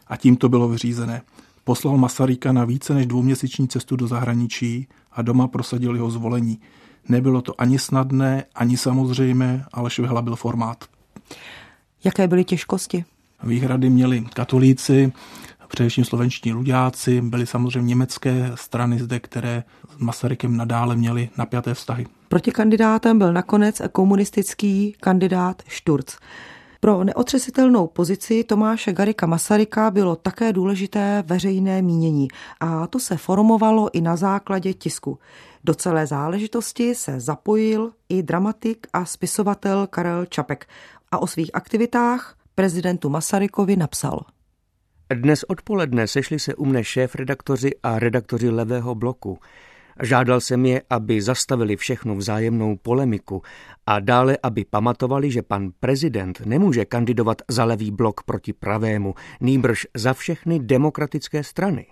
a 0.08 0.18
tím 0.18 0.36
to 0.36 0.50
bylo 0.50 0.68
vyřízené. 0.68 1.22
Poslal 1.64 1.98
Masaryka 1.98 2.52
na 2.52 2.66
více 2.66 2.94
než 2.94 3.06
dvouměsíční 3.06 3.68
cestu 3.68 3.96
do 3.96 4.08
zahraničí 4.08 4.88
a 5.12 5.22
doma 5.22 5.48
prosadil 5.48 5.96
jeho 5.96 6.12
zvolení. 6.12 6.60
Nebylo 7.10 7.42
to 7.42 7.62
ani 7.62 7.80
snadné, 7.80 8.44
ani 8.56 8.78
samozřejmé, 8.78 9.66
ale 9.74 9.90
Švehla 9.90 10.22
byl 10.22 10.36
formát. 10.36 10.86
Jaké 12.04 12.28
byly 12.28 12.44
těžkosti? 12.44 13.06
Výhrady 13.44 13.90
měli 13.90 14.26
katolíci, 14.34 15.14
především 15.68 16.06
slovenští 16.06 16.54
ludáci, 16.54 17.22
byly 17.22 17.46
samozřejmě 17.46 17.88
německé 17.88 18.52
strany 18.56 19.00
zde, 19.00 19.20
které 19.20 19.64
s 19.96 19.98
Masarykem 19.98 20.58
nadále 20.58 20.96
měly 20.96 21.30
napjaté 21.38 21.74
vztahy. 21.74 22.06
Protikandidátem 22.28 23.18
byl 23.18 23.34
nakonec 23.34 23.82
komunistický 23.92 24.96
kandidát 25.00 25.64
Šturc. 25.68 26.16
Pro 26.86 27.04
neotřesitelnou 27.04 27.88
pozici 27.88 28.44
Tomáše 28.44 28.94
Garika 28.94 29.26
Masaryka 29.26 29.92
bylo 29.92 30.16
také 30.16 30.54
důležité 30.54 31.24
veřejné 31.28 31.82
mínění 31.82 32.28
a 32.60 32.88
to 32.88 33.00
se 33.00 33.18
formovalo 33.18 33.90
i 33.94 34.02
na 34.02 34.16
základě 34.16 34.74
tisku. 34.74 35.20
Do 35.64 35.74
celé 35.74 36.08
záležitosti 36.08 36.96
se 36.96 37.20
zapojil 37.20 37.92
i 38.10 38.24
dramatik 38.24 38.88
a 38.94 39.06
spisovatel 39.06 39.88
Karel 39.88 40.26
Čapek 40.26 40.68
a 41.12 41.18
o 41.18 41.28
svých 41.28 41.52
aktivitách 41.54 42.38
prezidentu 42.56 43.10
Masarykovi 43.10 43.76
napsal. 43.76 44.20
Dnes 45.14 45.44
odpoledne 45.44 46.08
sešli 46.08 46.40
se 46.40 46.56
u 46.56 46.66
mne 46.66 46.84
šéf-redaktoři 46.84 47.72
a 47.84 48.00
redaktoři 48.00 48.50
Levého 48.50 48.96
bloku. 48.96 49.40
Žádal 50.04 50.42
jsem 50.42 50.66
je, 50.66 50.82
aby 50.90 51.22
zastavili 51.22 51.76
všechnu 51.76 52.16
vzájemnou 52.16 52.76
polemiku 52.76 53.42
a 53.88 54.00
dále, 54.00 54.38
aby 54.44 54.66
pamatovali, 54.66 55.32
že 55.32 55.42
pan 55.42 55.72
prezident 55.80 56.42
nemůže 56.46 56.86
kandidovat 56.86 57.42
za 57.48 57.66
levý 57.66 57.92
blok 57.92 58.24
proti 58.24 58.54
pravému, 58.54 59.16
nýbrž 59.42 59.88
za 59.96 60.14
všechny 60.14 60.60
demokratické 60.60 61.44
strany. 61.44 61.86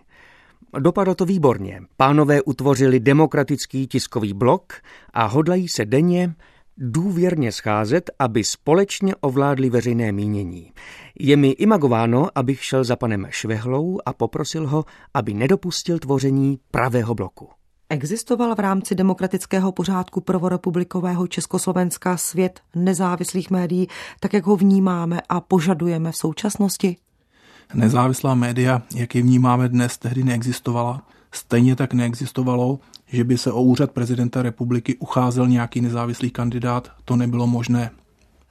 Dopadlo 0.80 1.16
to 1.16 1.26
výborně. 1.26 1.82
Pánové 1.98 2.42
utvořili 2.42 3.00
demokratický 3.00 3.88
tiskový 3.88 4.34
blok 4.34 4.74
a 5.14 5.26
hodlají 5.26 5.68
se 5.68 5.86
denně 5.86 6.36
důvěrně 6.78 7.52
scházet, 7.52 8.12
aby 8.20 8.44
společně 8.44 9.16
ovládli 9.16 9.70
veřejné 9.70 10.12
mínění. 10.12 10.72
Je 11.20 11.38
mi 11.38 11.50
imagováno, 11.50 12.30
abych 12.36 12.64
šel 12.64 12.84
za 12.84 12.96
panem 12.96 13.28
Švehlou 13.30 14.00
a 14.06 14.14
poprosil 14.14 14.68
ho, 14.68 14.86
aby 15.14 15.34
nedopustil 15.34 16.00
tvoření 16.00 16.60
pravého 16.72 17.16
bloku. 17.16 17.50
Existoval 17.94 18.56
v 18.56 18.60
rámci 18.60 18.96
demokratického 18.96 19.72
pořádku 19.72 20.22
prvorepublikového 20.22 21.28
Československa 21.28 22.18
svět 22.18 22.60
nezávislých 22.76 23.52
médií, 23.52 23.88
tak 24.20 24.34
jak 24.34 24.46
ho 24.46 24.56
vnímáme 24.56 25.22
a 25.30 25.42
požadujeme 25.42 26.12
v 26.12 26.18
současnosti? 26.18 26.98
Nezávislá 27.74 28.36
média, 28.36 28.82
jak 28.96 29.16
je 29.16 29.22
vnímáme 29.22 29.70
dnes, 29.70 29.98
tehdy 29.98 30.24
neexistovala. 30.24 31.02
Stejně 31.32 31.76
tak 31.76 31.94
neexistovalo, 31.94 32.80
že 33.08 33.24
by 33.24 33.38
se 33.38 33.52
o 33.52 33.62
úřad 33.62 33.92
prezidenta 33.92 34.42
republiky 34.42 34.96
ucházel 34.98 35.48
nějaký 35.48 35.82
nezávislý 35.82 36.32
kandidát, 36.32 36.92
to 37.06 37.16
nebylo 37.16 37.48
možné. 37.48 37.92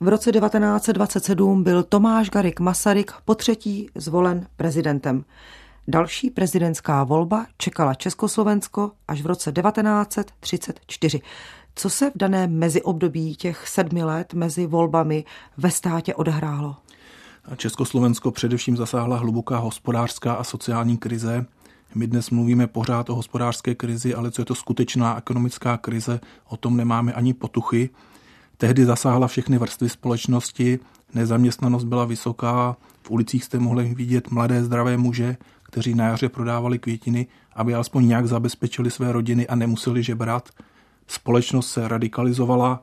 V 0.01 0.09
roce 0.09 0.33
1927 0.33 1.63
byl 1.63 1.83
Tomáš 1.83 2.31
Garik 2.31 2.61
Masaryk 2.61 3.13
po 3.25 3.35
třetí 3.35 3.91
zvolen 3.95 4.47
prezidentem. 4.57 5.25
Další 5.89 6.31
prezidentská 6.31 7.05
volba 7.05 7.47
čekala 7.59 7.95
Československo 7.95 8.91
až 9.09 9.23
v 9.23 9.27
roce 9.27 9.53
1934. 9.53 11.21
Co 11.75 11.91
se 11.91 12.11
v 12.11 12.13
daném 12.17 12.59
meziobdobí 12.59 13.37
těch 13.37 13.69
sedmi 13.69 14.05
let 14.05 14.35
mezi 14.35 14.67
volbami 14.67 15.25
ve 15.57 15.71
státě 15.71 16.15
odehrálo? 16.15 16.77
Československo 17.57 18.31
především 18.31 18.77
zasáhla 18.77 19.17
hluboká 19.17 19.59
hospodářská 19.59 20.35
a 20.35 20.45
sociální 20.45 20.99
krize. 20.99 21.47
My 21.95 22.07
dnes 22.07 22.31
mluvíme 22.31 22.67
pořád 22.67 23.11
o 23.11 23.15
hospodářské 23.15 23.75
krizi, 23.75 24.15
ale 24.15 24.31
co 24.31 24.43
je 24.43 24.47
to 24.47 24.55
skutečná 24.55 25.19
ekonomická 25.19 25.77
krize, 25.77 26.21
o 26.49 26.57
tom 26.57 26.77
nemáme 26.77 27.13
ani 27.13 27.35
potuchy. 27.35 27.91
Tehdy 28.57 28.85
zasáhla 28.85 29.29
všechny 29.29 29.59
vrstvy 29.59 29.89
společnosti, 29.89 30.79
nezaměstnanost 31.15 31.85
byla 31.85 32.05
vysoká, 32.05 32.77
v 33.03 33.11
ulicích 33.11 33.45
jste 33.45 33.59
mohli 33.59 33.95
vidět 33.95 34.31
mladé 34.31 34.65
zdravé 34.65 34.97
muže, 34.97 35.37
kteří 35.73 35.95
na 35.95 36.05
jaře 36.05 36.29
prodávali 36.29 36.79
květiny, 36.79 37.27
aby 37.53 37.75
alespoň 37.75 38.09
nějak 38.09 38.27
zabezpečili 38.27 38.91
své 38.91 39.13
rodiny 39.13 39.49
a 39.49 39.55
nemuseli 39.55 40.03
žebrat. 40.03 40.49
Společnost 41.07 41.71
se 41.71 41.89
radikalizovala, 41.89 42.81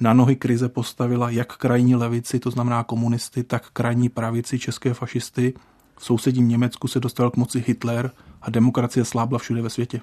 na 0.00 0.12
nohy 0.12 0.36
krize 0.36 0.68
postavila 0.68 1.30
jak 1.30 1.56
krajní 1.56 1.94
levici, 1.94 2.38
to 2.38 2.50
znamená 2.50 2.84
komunisty, 2.84 3.42
tak 3.42 3.70
krajní 3.70 4.08
pravici, 4.08 4.58
české 4.58 4.94
fašisty. 4.94 5.54
V 5.98 6.04
sousedním 6.04 6.48
Německu 6.48 6.88
se 6.88 7.00
dostal 7.00 7.30
k 7.30 7.36
moci 7.36 7.64
Hitler 7.66 8.10
a 8.42 8.50
demokracie 8.50 9.04
slábla 9.04 9.38
všude 9.38 9.62
ve 9.62 9.70
světě. 9.70 10.00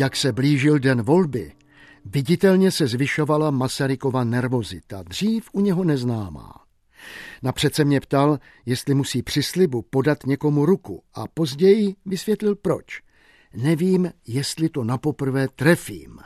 Jak 0.00 0.16
se 0.16 0.32
blížil 0.32 0.78
den 0.78 1.02
volby, 1.02 1.52
viditelně 2.04 2.70
se 2.70 2.86
zvyšovala 2.86 3.50
Masarykova 3.50 4.24
nervozita, 4.24 5.02
dřív 5.02 5.48
u 5.52 5.60
něho 5.60 5.84
neznámá. 5.84 6.52
Napřed 7.42 7.74
se 7.74 7.84
mě 7.84 8.00
ptal, 8.00 8.38
jestli 8.66 8.94
musí 8.94 9.22
při 9.22 9.42
slibu 9.42 9.82
podat 9.82 10.26
někomu 10.26 10.66
ruku 10.66 11.02
a 11.14 11.26
později 11.28 11.94
vysvětlil 12.06 12.56
proč. 12.56 13.02
Nevím, 13.54 14.12
jestli 14.26 14.68
to 14.68 14.84
napoprvé 14.84 15.48
trefím. 15.48 16.18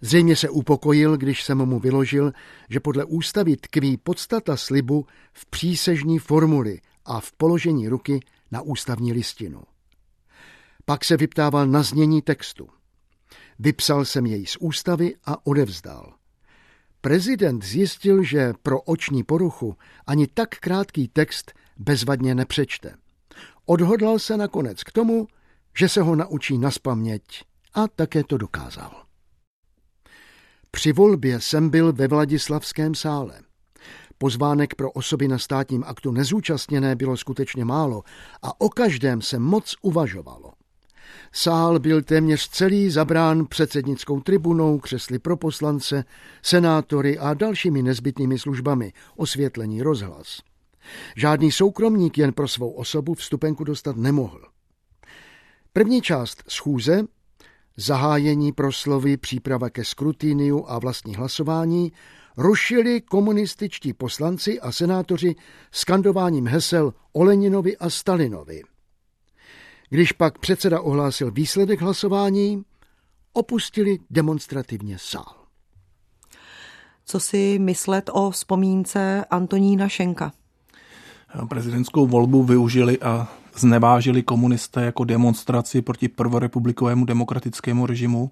Zřejmě 0.00 0.36
se 0.36 0.48
upokojil, 0.48 1.16
když 1.16 1.44
jsem 1.44 1.58
mu 1.58 1.78
vyložil, 1.78 2.32
že 2.70 2.80
podle 2.80 3.04
ústavy 3.04 3.56
tkví 3.56 3.96
podstata 3.96 4.56
slibu 4.56 5.06
v 5.32 5.46
přísežní 5.46 6.18
formuli 6.18 6.80
a 7.04 7.20
v 7.20 7.32
položení 7.32 7.88
ruky 7.88 8.20
na 8.50 8.62
ústavní 8.62 9.12
listinu. 9.12 9.62
Pak 10.90 11.04
se 11.04 11.16
vyptával 11.16 11.66
na 11.66 11.82
znění 11.82 12.22
textu. 12.22 12.68
Vypsal 13.58 14.04
jsem 14.04 14.26
jej 14.26 14.46
z 14.46 14.56
ústavy 14.60 15.14
a 15.24 15.46
odevzdal. 15.46 16.14
Prezident 17.00 17.64
zjistil, 17.64 18.22
že 18.22 18.52
pro 18.62 18.80
oční 18.80 19.22
poruchu 19.22 19.76
ani 20.06 20.26
tak 20.26 20.48
krátký 20.48 21.08
text 21.08 21.52
bezvadně 21.76 22.34
nepřečte. 22.34 22.94
Odhodlal 23.66 24.18
se 24.18 24.36
nakonec 24.36 24.84
k 24.84 24.92
tomu, 24.92 25.26
že 25.78 25.88
se 25.88 26.02
ho 26.02 26.16
naučí 26.16 26.58
naspaměť 26.58 27.44
a 27.74 27.88
také 27.88 28.24
to 28.24 28.38
dokázal. 28.38 29.04
Při 30.70 30.92
volbě 30.92 31.40
jsem 31.40 31.70
byl 31.70 31.92
ve 31.92 32.08
Vladislavském 32.08 32.94
sále. 32.94 33.40
Pozvánek 34.18 34.74
pro 34.74 34.92
osoby 34.92 35.28
na 35.28 35.38
státním 35.38 35.84
aktu 35.86 36.12
nezúčastněné 36.12 36.96
bylo 36.96 37.16
skutečně 37.16 37.64
málo 37.64 38.02
a 38.42 38.60
o 38.60 38.68
každém 38.68 39.22
se 39.22 39.38
moc 39.38 39.74
uvažovalo. 39.82 40.59
Sál 41.32 41.78
byl 41.78 42.02
téměř 42.02 42.48
celý 42.48 42.90
zabrán 42.90 43.46
předsednickou 43.46 44.20
tribunou, 44.20 44.78
křesly 44.78 45.18
pro 45.18 45.36
poslance, 45.36 46.04
senátory 46.42 47.18
a 47.18 47.34
dalšími 47.34 47.82
nezbytnými 47.82 48.38
službami, 48.38 48.92
osvětlení 49.16 49.82
rozhlas. 49.82 50.38
Žádný 51.16 51.52
soukromník 51.52 52.18
jen 52.18 52.32
pro 52.32 52.48
svou 52.48 52.70
osobu 52.70 53.14
vstupenku 53.14 53.64
dostat 53.64 53.96
nemohl. 53.96 54.40
První 55.72 56.02
část 56.02 56.42
schůze, 56.48 57.02
zahájení 57.76 58.52
proslovy, 58.52 59.16
příprava 59.16 59.70
ke 59.70 59.84
skrutíniu 59.84 60.64
a 60.68 60.78
vlastní 60.78 61.14
hlasování, 61.14 61.92
rušili 62.36 63.00
komunističtí 63.00 63.92
poslanci 63.92 64.60
a 64.60 64.72
senátoři 64.72 65.34
skandováním 65.72 66.46
hesel 66.46 66.94
Oleninovi 67.12 67.76
a 67.76 67.90
Stalinovi. 67.90 68.62
Když 69.92 70.12
pak 70.12 70.38
předseda 70.38 70.80
ohlásil 70.80 71.30
výsledek 71.30 71.80
hlasování, 71.80 72.62
opustili 73.32 73.98
demonstrativně 74.10 74.96
sál. 74.98 75.34
Co 77.04 77.20
si 77.20 77.58
myslet 77.58 78.10
o 78.12 78.30
vzpomínce 78.30 79.24
Antonína 79.30 79.88
Šenka? 79.88 80.32
Prezidentskou 81.48 82.06
volbu 82.06 82.42
využili 82.42 82.98
a 82.98 83.28
znevážili 83.56 84.22
komunisté 84.22 84.82
jako 84.82 85.04
demonstraci 85.04 85.82
proti 85.82 86.08
prvorepublikovému 86.08 87.04
demokratickému 87.04 87.86
režimu. 87.86 88.30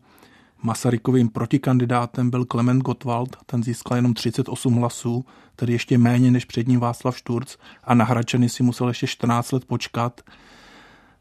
Masarykovým 0.63 1.29
protikandidátem 1.29 2.31
byl 2.31 2.45
Klement 2.45 2.83
Gottwald, 2.83 3.37
ten 3.47 3.63
získal 3.63 3.97
jenom 3.97 4.15
38 4.15 4.75
hlasů, 4.75 5.25
tedy 5.57 5.73
ještě 5.73 5.99
méně 5.99 6.31
než 6.31 6.45
před 6.45 6.69
ním 6.69 6.81
Václav 6.81 7.19
Šturc 7.19 7.57
a 7.85 7.95
na 7.95 8.05
Hračany 8.05 8.49
si 8.49 8.63
musel 8.63 8.89
ještě 8.89 9.07
14 9.07 9.53
let 9.53 9.65
počkat. 9.65 10.21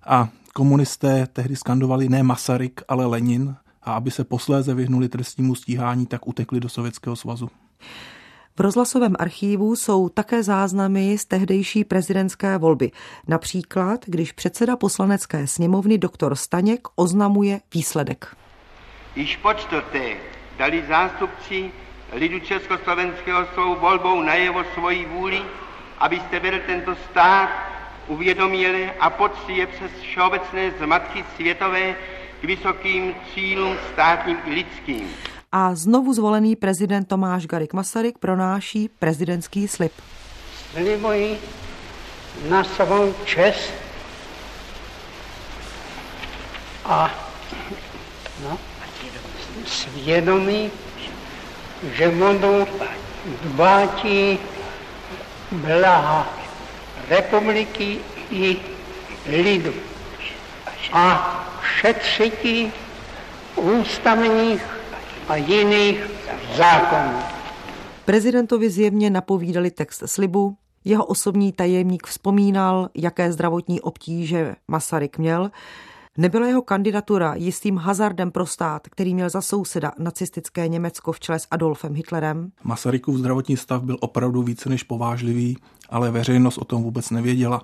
A 0.08 0.30
komunisté 0.54 1.28
tehdy 1.34 1.56
skandovali 1.56 2.10
ne 2.10 2.24
Masaryk, 2.24 2.82
ale 2.88 3.06
Lenin 3.06 3.56
a 3.84 3.94
aby 3.94 4.12
se 4.12 4.24
posléze 4.24 4.74
vyhnuli 4.74 5.10
trestnímu 5.10 5.56
stíhání, 5.56 6.06
tak 6.06 6.28
utekli 6.28 6.60
do 6.60 6.70
Sovětského 6.70 7.16
svazu. 7.16 7.50
V 8.58 8.60
rozhlasovém 8.60 9.16
archívu 9.20 9.76
jsou 9.76 10.10
také 10.10 10.44
záznamy 10.44 11.18
z 11.18 11.26
tehdejší 11.26 11.84
prezidentské 11.84 12.58
volby. 12.58 12.92
Například, 13.28 14.06
když 14.06 14.32
předseda 14.32 14.76
poslanecké 14.76 15.48
sněmovny 15.48 15.98
doktor 15.98 16.36
Staněk 16.36 16.88
oznamuje 16.96 17.60
výsledek. 17.74 18.36
Již 19.16 19.38
po 19.38 19.54
čtvrté 19.54 20.16
dali 20.58 20.84
zástupci 20.88 21.72
lidu 22.14 22.40
Československého 22.40 23.46
svou 23.54 23.76
volbou 23.76 24.22
najevo 24.22 24.64
svoji 24.74 25.06
vůli, 25.06 25.42
abyste 26.00 26.40
vedl 26.40 26.58
tento 26.68 26.96
stát 27.12 27.77
uvědomili 28.08 28.92
a 29.00 29.10
je 29.48 29.68
přes 29.68 29.92
všeobecné 30.02 30.72
zmatky 30.80 31.26
světové 31.36 31.96
k 32.42 32.44
vysokým 32.44 33.16
cílům 33.34 33.78
státním 33.94 34.38
i 34.46 34.50
lidským. 34.50 35.10
A 35.52 35.76
znovu 35.76 36.14
zvolený 36.14 36.56
prezident 36.56 37.06
Tomáš 37.06 37.46
Garik 37.48 37.74
Masaryk 37.74 38.18
pronáší 38.18 38.90
prezidentský 39.00 39.68
slib. 39.68 39.92
Slibuji 40.72 41.40
na 42.50 42.64
svou 42.64 43.14
čest 43.26 43.74
a 46.86 47.12
no, 48.44 48.58
svědomí, 49.66 50.72
že 51.94 52.10
budu 52.10 52.68
dbátí 53.44 54.40
blaha 55.52 56.47
republiky 57.10 57.98
i 58.32 58.58
lidu 59.26 59.74
a 60.94 61.34
šetřití 61.80 62.72
ústavních 63.56 64.62
a 65.28 65.36
jiných 65.36 66.04
zákonů. 66.58 67.20
Prezidentovi 68.06 68.70
zjevně 68.70 69.10
napovídali 69.10 69.72
text 69.72 70.04
slibu, 70.06 70.56
jeho 70.86 71.06
osobní 71.06 71.52
tajemník 71.52 72.08
vzpomínal, 72.08 72.90
jaké 72.96 73.32
zdravotní 73.32 73.82
obtíže 73.82 74.56
Masaryk 74.68 75.18
měl, 75.18 75.52
Nebyla 76.20 76.48
jeho 76.48 76.62
kandidatura 76.62 77.36
jistým 77.36 77.78
hazardem 77.78 78.32
pro 78.32 78.46
stát, 78.46 78.88
který 78.88 79.14
měl 79.14 79.30
za 79.30 79.42
souseda 79.42 79.92
nacistické 80.00 80.68
Německo 80.68 81.12
v 81.12 81.20
čele 81.20 81.40
s 81.40 81.48
Adolfem 81.52 81.94
Hitlerem? 81.94 82.52
Masarykův 82.64 83.18
zdravotní 83.18 83.58
stav 83.58 83.84
byl 83.84 83.98
opravdu 84.00 84.44
více 84.44 84.70
než 84.70 84.84
povážlivý, 84.84 85.58
ale 85.90 86.12
veřejnost 86.12 86.58
o 86.58 86.66
tom 86.66 86.84
vůbec 86.84 87.10
nevěděla. 87.10 87.62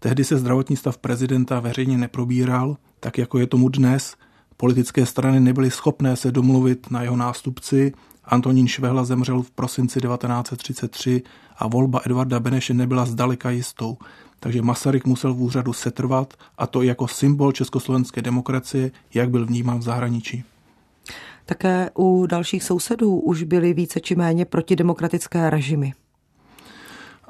Tehdy 0.00 0.24
se 0.24 0.36
zdravotní 0.36 0.76
stav 0.76 0.98
prezidenta 0.98 1.60
veřejně 1.60 1.98
neprobíral, 1.98 2.76
tak 3.00 3.18
jako 3.18 3.38
je 3.38 3.46
tomu 3.46 3.68
dnes. 3.68 4.16
Politické 4.56 5.06
strany 5.06 5.40
nebyly 5.40 5.70
schopné 5.70 6.16
se 6.16 6.32
domluvit 6.32 6.90
na 6.90 7.02
jeho 7.02 7.16
nástupci. 7.16 7.92
Antonín 8.24 8.68
Švehla 8.68 9.04
zemřel 9.04 9.42
v 9.42 9.50
prosinci 9.50 10.00
1933 10.00 11.22
a 11.56 11.66
volba 11.66 12.00
Edvarda 12.06 12.40
Beneše 12.40 12.74
nebyla 12.74 13.06
zdaleka 13.06 13.50
jistou 13.50 13.98
takže 14.40 14.62
Masaryk 14.62 15.04
musel 15.04 15.34
v 15.34 15.42
úřadu 15.42 15.72
setrvat 15.72 16.34
a 16.58 16.66
to 16.66 16.82
jako 16.82 17.08
symbol 17.08 17.52
československé 17.52 18.22
demokracie, 18.22 18.90
jak 19.14 19.30
byl 19.30 19.46
vnímán 19.46 19.78
v 19.78 19.82
zahraničí. 19.82 20.44
Také 21.44 21.90
u 21.98 22.26
dalších 22.26 22.62
sousedů 22.62 23.20
už 23.20 23.42
byly 23.42 23.74
více 23.74 24.00
či 24.00 24.14
méně 24.14 24.44
protidemokratické 24.44 25.50
režimy. 25.50 25.92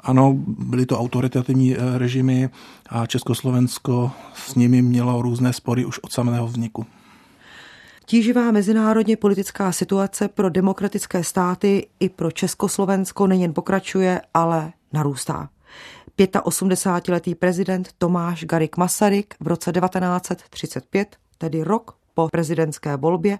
Ano, 0.07 0.33
byly 0.47 0.85
to 0.85 0.99
autoritativní 0.99 1.75
eh, 1.75 1.97
režimy 1.97 2.49
a 2.89 3.05
Československo 3.05 4.11
s 4.33 4.55
nimi 4.55 4.81
mělo 4.81 5.21
různé 5.21 5.53
spory 5.53 5.85
už 5.85 5.99
od 5.99 6.11
samého 6.11 6.47
vzniku. 6.47 6.85
Tíživá 8.05 8.51
mezinárodně 8.51 9.17
politická 9.17 9.71
situace 9.71 10.27
pro 10.27 10.49
demokratické 10.49 11.23
státy 11.23 11.87
i 11.99 12.09
pro 12.09 12.31
Československo 12.31 13.27
nejen 13.27 13.53
pokračuje, 13.53 14.21
ale 14.33 14.73
narůstá. 14.93 15.49
85-letý 16.17 17.35
prezident 17.35 17.89
Tomáš 17.97 18.43
Garik 18.43 18.77
Masaryk 18.77 19.35
v 19.39 19.47
roce 19.47 19.71
1935, 19.71 21.17
tedy 21.37 21.63
rok 21.63 21.97
po 22.13 22.29
prezidentské 22.29 22.97
volbě, 22.97 23.39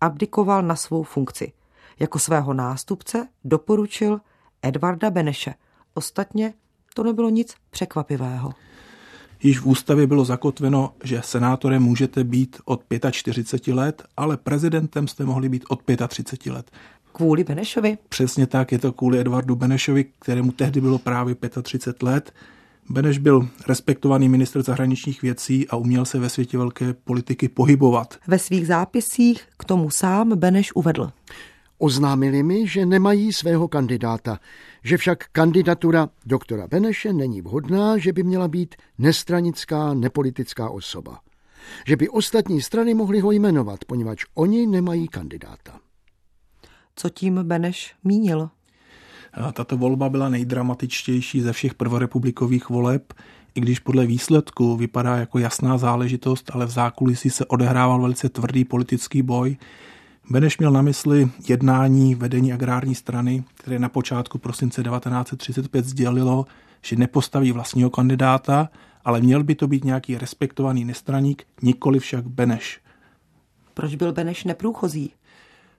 abdikoval 0.00 0.62
na 0.62 0.76
svou 0.76 1.02
funkci. 1.02 1.52
Jako 2.00 2.18
svého 2.18 2.54
nástupce 2.54 3.28
doporučil 3.44 4.20
Edvarda 4.62 5.10
Beneše. 5.10 5.54
Ostatně 5.94 6.54
to 6.94 7.02
nebylo 7.02 7.30
nic 7.30 7.54
překvapivého. 7.70 8.52
Již 9.42 9.58
v 9.58 9.66
ústavě 9.66 10.06
bylo 10.06 10.24
zakotveno, 10.24 10.92
že 11.04 11.20
senátorem 11.24 11.82
můžete 11.82 12.24
být 12.24 12.56
od 12.64 12.82
45 13.10 13.74
let, 13.74 14.02
ale 14.16 14.36
prezidentem 14.36 15.08
jste 15.08 15.24
mohli 15.24 15.48
být 15.48 15.64
od 15.68 15.80
35 16.08 16.52
let. 16.52 16.70
Kvůli 17.12 17.44
Benešovi? 17.44 17.98
Přesně 18.08 18.46
tak, 18.46 18.72
je 18.72 18.78
to 18.78 18.92
kvůli 18.92 19.20
Edvardu 19.20 19.56
Benešovi, 19.56 20.04
kterému 20.18 20.52
tehdy 20.52 20.80
bylo 20.80 20.98
právě 20.98 21.36
35 21.62 22.02
let. 22.02 22.32
Beneš 22.90 23.18
byl 23.18 23.48
respektovaný 23.68 24.28
ministr 24.28 24.62
zahraničních 24.62 25.22
věcí 25.22 25.68
a 25.68 25.76
uměl 25.76 26.04
se 26.04 26.18
ve 26.18 26.28
světě 26.28 26.58
velké 26.58 26.92
politiky 26.92 27.48
pohybovat. 27.48 28.14
Ve 28.26 28.38
svých 28.38 28.66
zápisích 28.66 29.42
k 29.58 29.64
tomu 29.64 29.90
sám 29.90 30.38
Beneš 30.38 30.72
uvedl. 30.74 31.10
Oznámili 31.78 32.42
mi, 32.42 32.68
že 32.68 32.86
nemají 32.86 33.32
svého 33.32 33.68
kandidáta, 33.68 34.38
že 34.84 34.96
však 34.96 35.24
kandidatura 35.32 36.08
doktora 36.26 36.66
Beneše 36.66 37.12
není 37.12 37.42
vhodná, 37.42 37.98
že 37.98 38.12
by 38.12 38.22
měla 38.22 38.48
být 38.48 38.74
nestranická, 38.98 39.94
nepolitická 39.94 40.70
osoba. 40.70 41.20
Že 41.86 41.96
by 41.96 42.08
ostatní 42.08 42.62
strany 42.62 42.94
mohly 42.94 43.20
ho 43.20 43.32
jmenovat, 43.32 43.84
poněvadž 43.84 44.24
oni 44.34 44.66
nemají 44.66 45.08
kandidáta. 45.08 45.80
Co 46.96 47.10
tím 47.10 47.34
Beneš 47.42 47.94
mínil? 48.04 48.50
Tato 49.52 49.76
volba 49.76 50.08
byla 50.08 50.28
nejdramatičtější 50.28 51.40
ze 51.40 51.52
všech 51.52 51.74
prvorepublikových 51.74 52.68
voleb, 52.68 53.12
i 53.54 53.60
když 53.60 53.78
podle 53.78 54.06
výsledku 54.06 54.76
vypadá 54.76 55.16
jako 55.16 55.38
jasná 55.38 55.78
záležitost, 55.78 56.50
ale 56.54 56.66
v 56.66 56.70
zákulisí 56.70 57.30
se 57.30 57.44
odehrával 57.44 58.00
velice 58.00 58.28
tvrdý 58.28 58.64
politický 58.64 59.22
boj. 59.22 59.56
Beneš 60.30 60.58
měl 60.58 60.70
na 60.70 60.82
mysli 60.82 61.28
jednání 61.48 62.14
vedení 62.14 62.52
agrární 62.52 62.94
strany, 62.94 63.44
které 63.54 63.78
na 63.78 63.88
počátku 63.88 64.38
prosince 64.38 64.82
1935 64.82 65.84
sdělilo, 65.84 66.46
že 66.82 66.96
nepostaví 66.96 67.52
vlastního 67.52 67.90
kandidáta, 67.90 68.68
ale 69.04 69.20
měl 69.20 69.44
by 69.44 69.54
to 69.54 69.68
být 69.68 69.84
nějaký 69.84 70.18
respektovaný 70.18 70.84
nestraník, 70.84 71.46
nikoli 71.62 71.98
však 71.98 72.26
Beneš. 72.26 72.80
Proč 73.74 73.94
byl 73.94 74.12
Beneš 74.12 74.44
neprůchozí? 74.44 75.12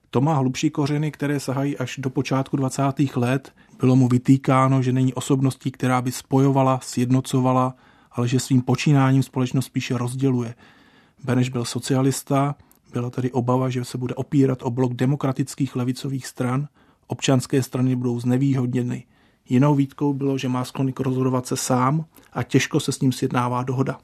To 0.10 0.22
má 0.22 0.34
hlubší 0.34 0.70
kořeny, 0.70 1.12
které 1.12 1.40
sahají 1.40 1.78
až 1.78 1.98
do 1.98 2.10
počátku 2.10 2.58
20. 2.58 2.82
let. 3.16 3.54
Bylo 3.80 3.96
mu 3.96 4.08
vytýkáno, 4.08 4.82
že 4.82 4.92
není 4.92 5.14
osobností, 5.14 5.72
která 5.72 6.02
by 6.02 6.12
spojovala, 6.12 6.80
sjednocovala, 6.84 7.76
ale 8.12 8.28
že 8.28 8.40
svým 8.40 8.62
počínáním 8.62 9.24
společnost 9.24 9.66
spíše 9.66 9.98
rozděluje. 9.98 10.56
Beneš 11.24 11.50
byl 11.50 11.66
socialista, 11.66 12.56
byla 12.96 13.10
tedy 13.10 13.32
obava, 13.32 13.70
že 13.70 13.86
se 13.86 13.98
bude 13.98 14.16
opírat 14.16 14.64
o 14.64 14.70
blok 14.70 14.94
demokratických 14.94 15.76
levicových 15.76 16.28
stran, 16.28 16.68
občanské 17.08 17.64
strany 17.64 17.96
budou 17.96 18.20
znevýhodněny. 18.20 19.04
Jinou 19.50 19.76
výtkou 19.76 20.14
bylo, 20.14 20.38
že 20.38 20.48
má 20.48 20.66
sklony 20.66 20.94
k 20.94 21.00
rozhodovat 21.00 21.48
se 21.48 21.58
sám 21.58 22.06
a 22.34 22.44
těžko 22.44 22.80
se 22.80 22.92
s 22.92 23.02
ním 23.02 23.12
sjednává 23.12 23.64
dohoda. 23.64 23.98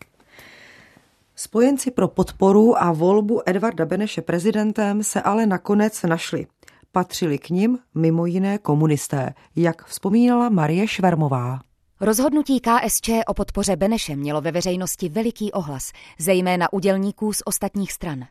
Spojenci 1.36 1.91
pro 1.91 2.08
podporu 2.08 2.84
a 2.84 2.91
volbu 2.91 3.41
Edvarda 3.45 3.86
Beneše 3.86 4.21
prezidentem 4.21 5.04
se 5.04 5.21
ale 5.21 5.45
nakonec 5.45 6.04
našli. 6.04 6.47
Patřili 6.91 7.38
k 7.38 7.49
nim 7.49 7.80
mimo 7.95 8.25
jiné 8.25 8.58
komunisté, 8.58 9.34
jak 9.56 9.86
vzpomínala 9.86 10.49
Marie 10.49 10.88
Švermová. 10.88 11.60
Rozhodnutí 12.01 12.60
KSČ 12.60 13.10
o 13.27 13.34
podpoře 13.34 13.75
Beneše 13.75 14.15
mělo 14.15 14.41
ve 14.41 14.51
veřejnosti 14.51 15.10
veliký 15.10 15.51
ohlas, 15.51 15.91
zejména 16.19 16.73
udělníků 16.73 17.34
z 17.34 17.41
ostatních 17.45 17.91
stran. 17.91 18.25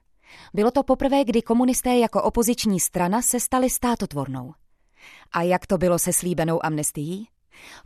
Bylo 0.55 0.71
to 0.71 0.83
poprvé, 0.83 1.25
kdy 1.25 1.43
komunisté 1.43 1.99
jako 1.99 2.23
opoziční 2.23 2.81
strana 2.81 3.23
se 3.23 3.41
stali 3.41 3.71
státotvornou. 3.71 4.55
A 5.33 5.43
jak 5.43 5.67
to 5.67 5.79
bylo 5.79 5.99
se 5.99 6.13
slíbenou 6.13 6.65
amnestií? 6.65 7.29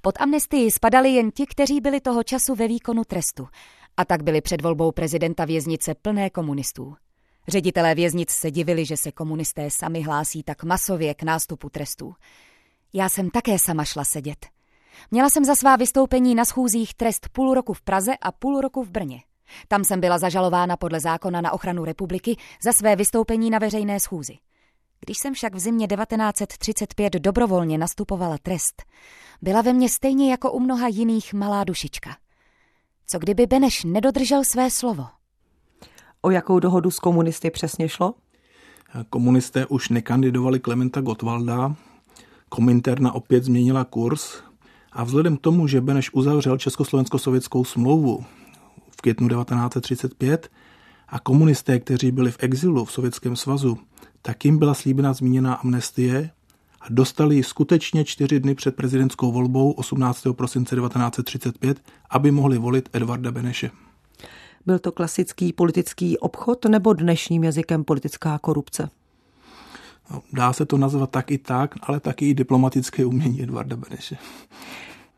Pod 0.03 0.21
amnestii 0.21 0.71
spadali 0.71 1.11
jen 1.11 1.31
ti, 1.31 1.47
kteří 1.47 1.81
byli 1.81 2.01
toho 2.01 2.23
času 2.23 2.55
ve 2.55 2.69
výkonu 2.69 3.05
trestu 3.05 3.49
a 3.97 4.05
tak 4.05 4.23
byly 4.23 4.41
před 4.41 4.61
volbou 4.61 4.93
prezidenta 4.93 5.45
věznice 5.45 5.95
plné 5.95 6.31
komunistů. 6.31 6.97
Ředitelé 7.49 7.95
věznic 7.95 8.31
se 8.31 8.51
divili, 8.51 8.85
že 8.85 8.97
se 8.97 9.13
komunisté 9.13 9.71
sami 9.71 10.03
hlásí 10.03 10.43
tak 10.43 10.65
masově 10.65 11.15
k 11.15 11.23
nástupu 11.23 11.71
trestů. 11.71 12.15
Já 12.93 13.09
jsem 13.09 13.31
také 13.31 13.59
sama 13.59 13.85
šla 13.85 14.05
sedět. 14.05 14.47
Měla 15.11 15.31
jsem 15.31 15.45
za 15.45 15.55
svá 15.55 15.77
vystoupení 15.77 16.35
na 16.35 16.45
schůzích 16.45 16.95
trest 16.95 17.29
půl 17.33 17.55
roku 17.55 17.73
v 17.73 17.83
Praze 17.83 18.13
a 18.23 18.33
půl 18.33 18.61
roku 18.61 18.83
v 18.83 18.91
Brně. 18.91 19.21
Tam 19.69 19.85
jsem 19.85 20.01
byla 20.01 20.19
zažalována 20.19 20.77
podle 20.77 21.01
zákona 21.01 21.41
na 21.41 21.53
ochranu 21.53 21.85
republiky 21.85 22.37
za 22.65 22.73
své 22.73 22.97
vystoupení 22.97 23.51
na 23.51 23.59
veřejné 23.59 24.01
schůzi. 24.01 24.37
Když 25.01 25.19
jsem 25.19 25.35
však 25.35 25.55
v 25.55 25.59
zimě 25.59 25.87
1935 25.87 27.13
dobrovolně 27.13 27.79
nastupovala 27.79 28.39
trest, 28.39 28.83
byla 29.43 29.63
ve 29.63 29.73
mně 29.73 29.89
stejně 29.89 30.31
jako 30.31 30.53
u 30.53 30.61
mnoha 30.61 30.89
jiných 30.89 31.35
malá 31.35 31.65
dušička. 31.65 32.17
Co 33.07 33.19
kdyby 33.19 33.47
Beneš 33.47 33.85
nedodržel 33.85 34.45
své 34.45 34.71
slovo? 34.71 35.07
O 36.23 36.31
jakou 36.31 36.59
dohodu 36.59 36.91
s 36.91 36.99
komunisty 36.99 37.51
přesně 37.51 37.89
šlo? 37.89 38.15
Komunisté 39.11 39.67
už 39.67 39.89
nekandidovali 39.89 40.61
Klementa 40.61 41.01
Gottwalda, 41.01 41.75
Kominterna 42.49 43.13
opět 43.13 43.45
změnila 43.45 43.85
kurz 43.85 44.43
a 44.93 45.05
vzhledem 45.05 45.37
k 45.37 45.41
tomu, 45.41 45.67
že 45.67 45.81
Beneš 45.81 46.13
uzavřel 46.13 46.59
Československo-sovětskou 46.59 47.65
smlouvu 47.65 48.25
květnu 49.05 49.29
1935 49.29 50.51
a 51.09 51.19
komunisté, 51.19 51.79
kteří 51.79 52.11
byli 52.11 52.31
v 52.31 52.37
exilu 52.41 52.85
v 52.85 52.93
Sovětském 52.93 53.37
svazu, 53.37 53.79
tak 54.23 54.45
jim 54.45 54.59
byla 54.59 54.75
slíbena 54.75 55.13
zmíněná 55.13 55.55
amnestie 55.55 56.31
a 56.81 56.85
dostali 56.91 57.37
ji 57.37 57.43
skutečně 57.43 58.05
čtyři 58.05 58.41
dny 58.41 58.55
před 58.55 58.77
prezidentskou 58.77 59.33
volbou 59.33 59.73
18. 59.73 60.27
prosince 60.33 60.77
1935, 60.77 61.81
aby 62.11 62.31
mohli 62.31 62.59
volit 62.59 62.89
Edvarda 62.93 63.33
Beneše. 63.33 63.71
Byl 64.67 64.79
to 64.79 64.93
klasický 64.93 65.53
politický 65.53 66.19
obchod 66.19 66.65
nebo 66.65 66.93
dnešním 66.93 67.45
jazykem 67.45 67.85
politická 67.85 68.39
korupce? 68.39 68.89
No, 70.11 70.23
dá 70.33 70.53
se 70.53 70.67
to 70.67 70.77
nazvat 70.77 71.11
tak 71.11 71.31
i 71.31 71.39
tak, 71.39 71.75
ale 71.83 72.01
taky 72.01 72.29
i 72.29 72.35
diplomatické 72.35 73.05
umění 73.05 73.43
Edvarda 73.43 73.77
Beneše. 73.77 74.17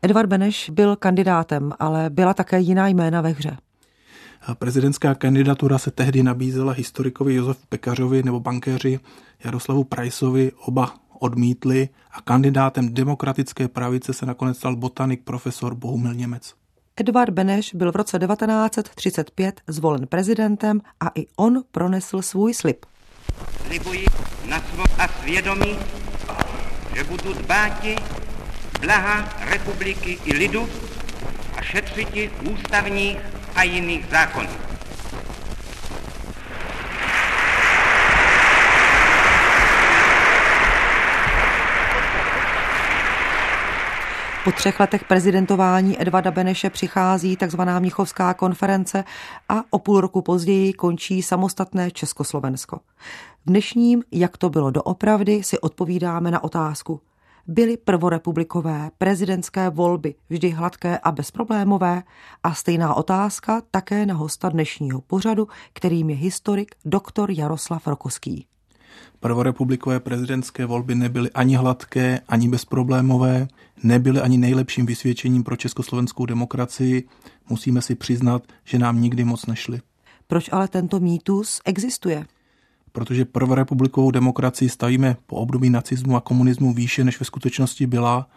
Edvard 0.01 0.29
Beneš 0.29 0.69
byl 0.69 0.95
kandidátem, 0.95 1.73
ale 1.79 2.09
byla 2.09 2.33
také 2.33 2.59
jiná 2.59 2.87
jména 2.87 3.21
ve 3.21 3.29
hře. 3.29 3.57
Prezidentská 4.55 5.15
kandidatura 5.15 5.77
se 5.77 5.91
tehdy 5.91 6.23
nabízela 6.23 6.73
historikovi 6.73 7.35
Josef 7.35 7.57
Pekařovi 7.69 8.23
nebo 8.23 8.39
bankéři 8.39 8.99
Jaroslavu 9.43 9.83
Prajsovi, 9.83 10.51
oba 10.65 10.93
odmítli 11.19 11.89
a 12.11 12.21
kandidátem 12.21 12.93
demokratické 12.93 13.67
pravice 13.67 14.13
se 14.13 14.25
nakonec 14.25 14.57
stal 14.57 14.75
botanik 14.75 15.23
profesor 15.23 15.75
Bohumil 15.75 16.13
Němec. 16.13 16.53
Edvard 16.97 17.33
Beneš 17.33 17.73
byl 17.73 17.91
v 17.91 17.95
roce 17.95 18.19
1935 18.19 19.61
zvolen 19.67 20.07
prezidentem 20.07 20.81
a 20.99 21.11
i 21.15 21.27
on 21.35 21.63
pronesl 21.71 22.21
svůj 22.21 22.53
slib. 22.53 22.85
Slibuji 23.65 24.05
na 24.49 24.59
svou 24.59 24.83
a 24.97 25.07
svědomí, 25.07 25.75
že 26.95 27.03
budu 27.03 27.33
dbáti 27.33 27.95
blaha 28.81 29.29
republiky 29.49 30.19
i 30.25 30.33
lidu 30.33 30.67
a 31.57 31.61
šetřiti 31.61 32.31
ústavních 32.51 33.36
a 33.57 33.63
jiných 33.63 34.05
zákonů. 34.11 34.49
Po 44.43 44.51
třech 44.51 44.79
letech 44.79 45.03
prezidentování 45.03 46.01
Edvarda 46.01 46.31
Beneše 46.31 46.69
přichází 46.69 47.37
tzv. 47.37 47.61
Mnichovská 47.79 48.33
konference 48.33 49.03
a 49.49 49.63
o 49.69 49.79
půl 49.79 50.01
roku 50.01 50.21
později 50.21 50.73
končí 50.73 51.21
samostatné 51.21 51.91
Československo. 51.91 52.77
V 53.45 53.49
dnešním, 53.49 54.03
jak 54.11 54.37
to 54.37 54.49
bylo 54.49 54.71
doopravdy, 54.71 55.43
si 55.43 55.59
odpovídáme 55.59 56.31
na 56.31 56.43
otázku. 56.43 57.01
Byly 57.49 57.77
prvorepublikové 57.77 58.91
prezidentské 58.97 59.69
volby 59.69 60.15
vždy 60.29 60.49
hladké 60.49 60.97
a 60.97 61.11
bezproblémové? 61.11 62.03
A 62.43 62.53
stejná 62.53 62.93
otázka 62.93 63.61
také 63.71 64.05
na 64.05 64.13
hosta 64.13 64.49
dnešního 64.49 65.01
pořadu, 65.01 65.47
kterým 65.73 66.09
je 66.09 66.15
historik 66.15 66.75
doktor 66.85 67.31
Jaroslav 67.31 67.87
Rokoský. 67.87 68.45
Prvorepublikové 69.19 69.99
prezidentské 69.99 70.65
volby 70.65 70.95
nebyly 70.95 71.31
ani 71.31 71.55
hladké, 71.55 72.19
ani 72.27 72.49
bezproblémové, 72.49 73.47
nebyly 73.83 74.21
ani 74.21 74.37
nejlepším 74.37 74.85
vysvědčením 74.85 75.43
pro 75.43 75.55
československou 75.55 76.25
demokracii. 76.25 77.07
Musíme 77.49 77.81
si 77.81 77.95
přiznat, 77.95 78.43
že 78.65 78.79
nám 78.79 79.01
nikdy 79.01 79.23
moc 79.23 79.45
nešly. 79.45 79.81
Proč 80.27 80.49
ale 80.51 80.67
tento 80.67 80.99
mýtus 80.99 81.61
existuje? 81.65 82.25
Protože 82.97 83.25
prvorepublikovou 83.25 84.11
demokracii 84.11 84.69
stavíme 84.69 85.17
po 85.25 85.35
období 85.35 85.69
nacismu 85.69 86.15
a 86.15 86.21
komunismu 86.21 86.73
výše, 86.73 87.03
než 87.03 87.19
ve 87.19 87.25
skutečnosti 87.25 87.87
byla, 87.87 88.29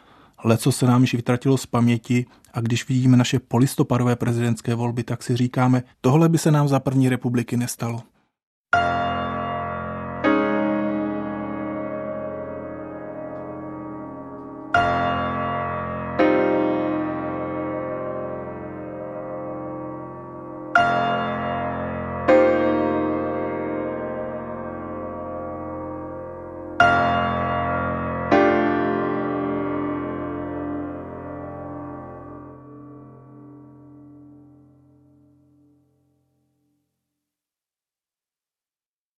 leco 0.45 0.73
se 0.73 0.87
nám 0.87 1.01
již 1.01 1.15
vytratilo 1.15 1.57
z 1.57 1.67
paměti 1.67 2.27
a 2.53 2.61
když 2.61 2.89
vidíme 2.89 3.17
naše 3.17 3.39
polistopadové 3.39 4.17
prezidentské 4.17 4.75
volby, 4.75 5.03
tak 5.03 5.23
si 5.23 5.37
říkáme, 5.37 5.83
tohle 6.01 6.29
by 6.29 6.39
se 6.39 6.51
nám 6.51 6.69
za 6.69 6.81
první 6.81 7.09
republiky 7.09 7.57
nestalo. 7.57 8.03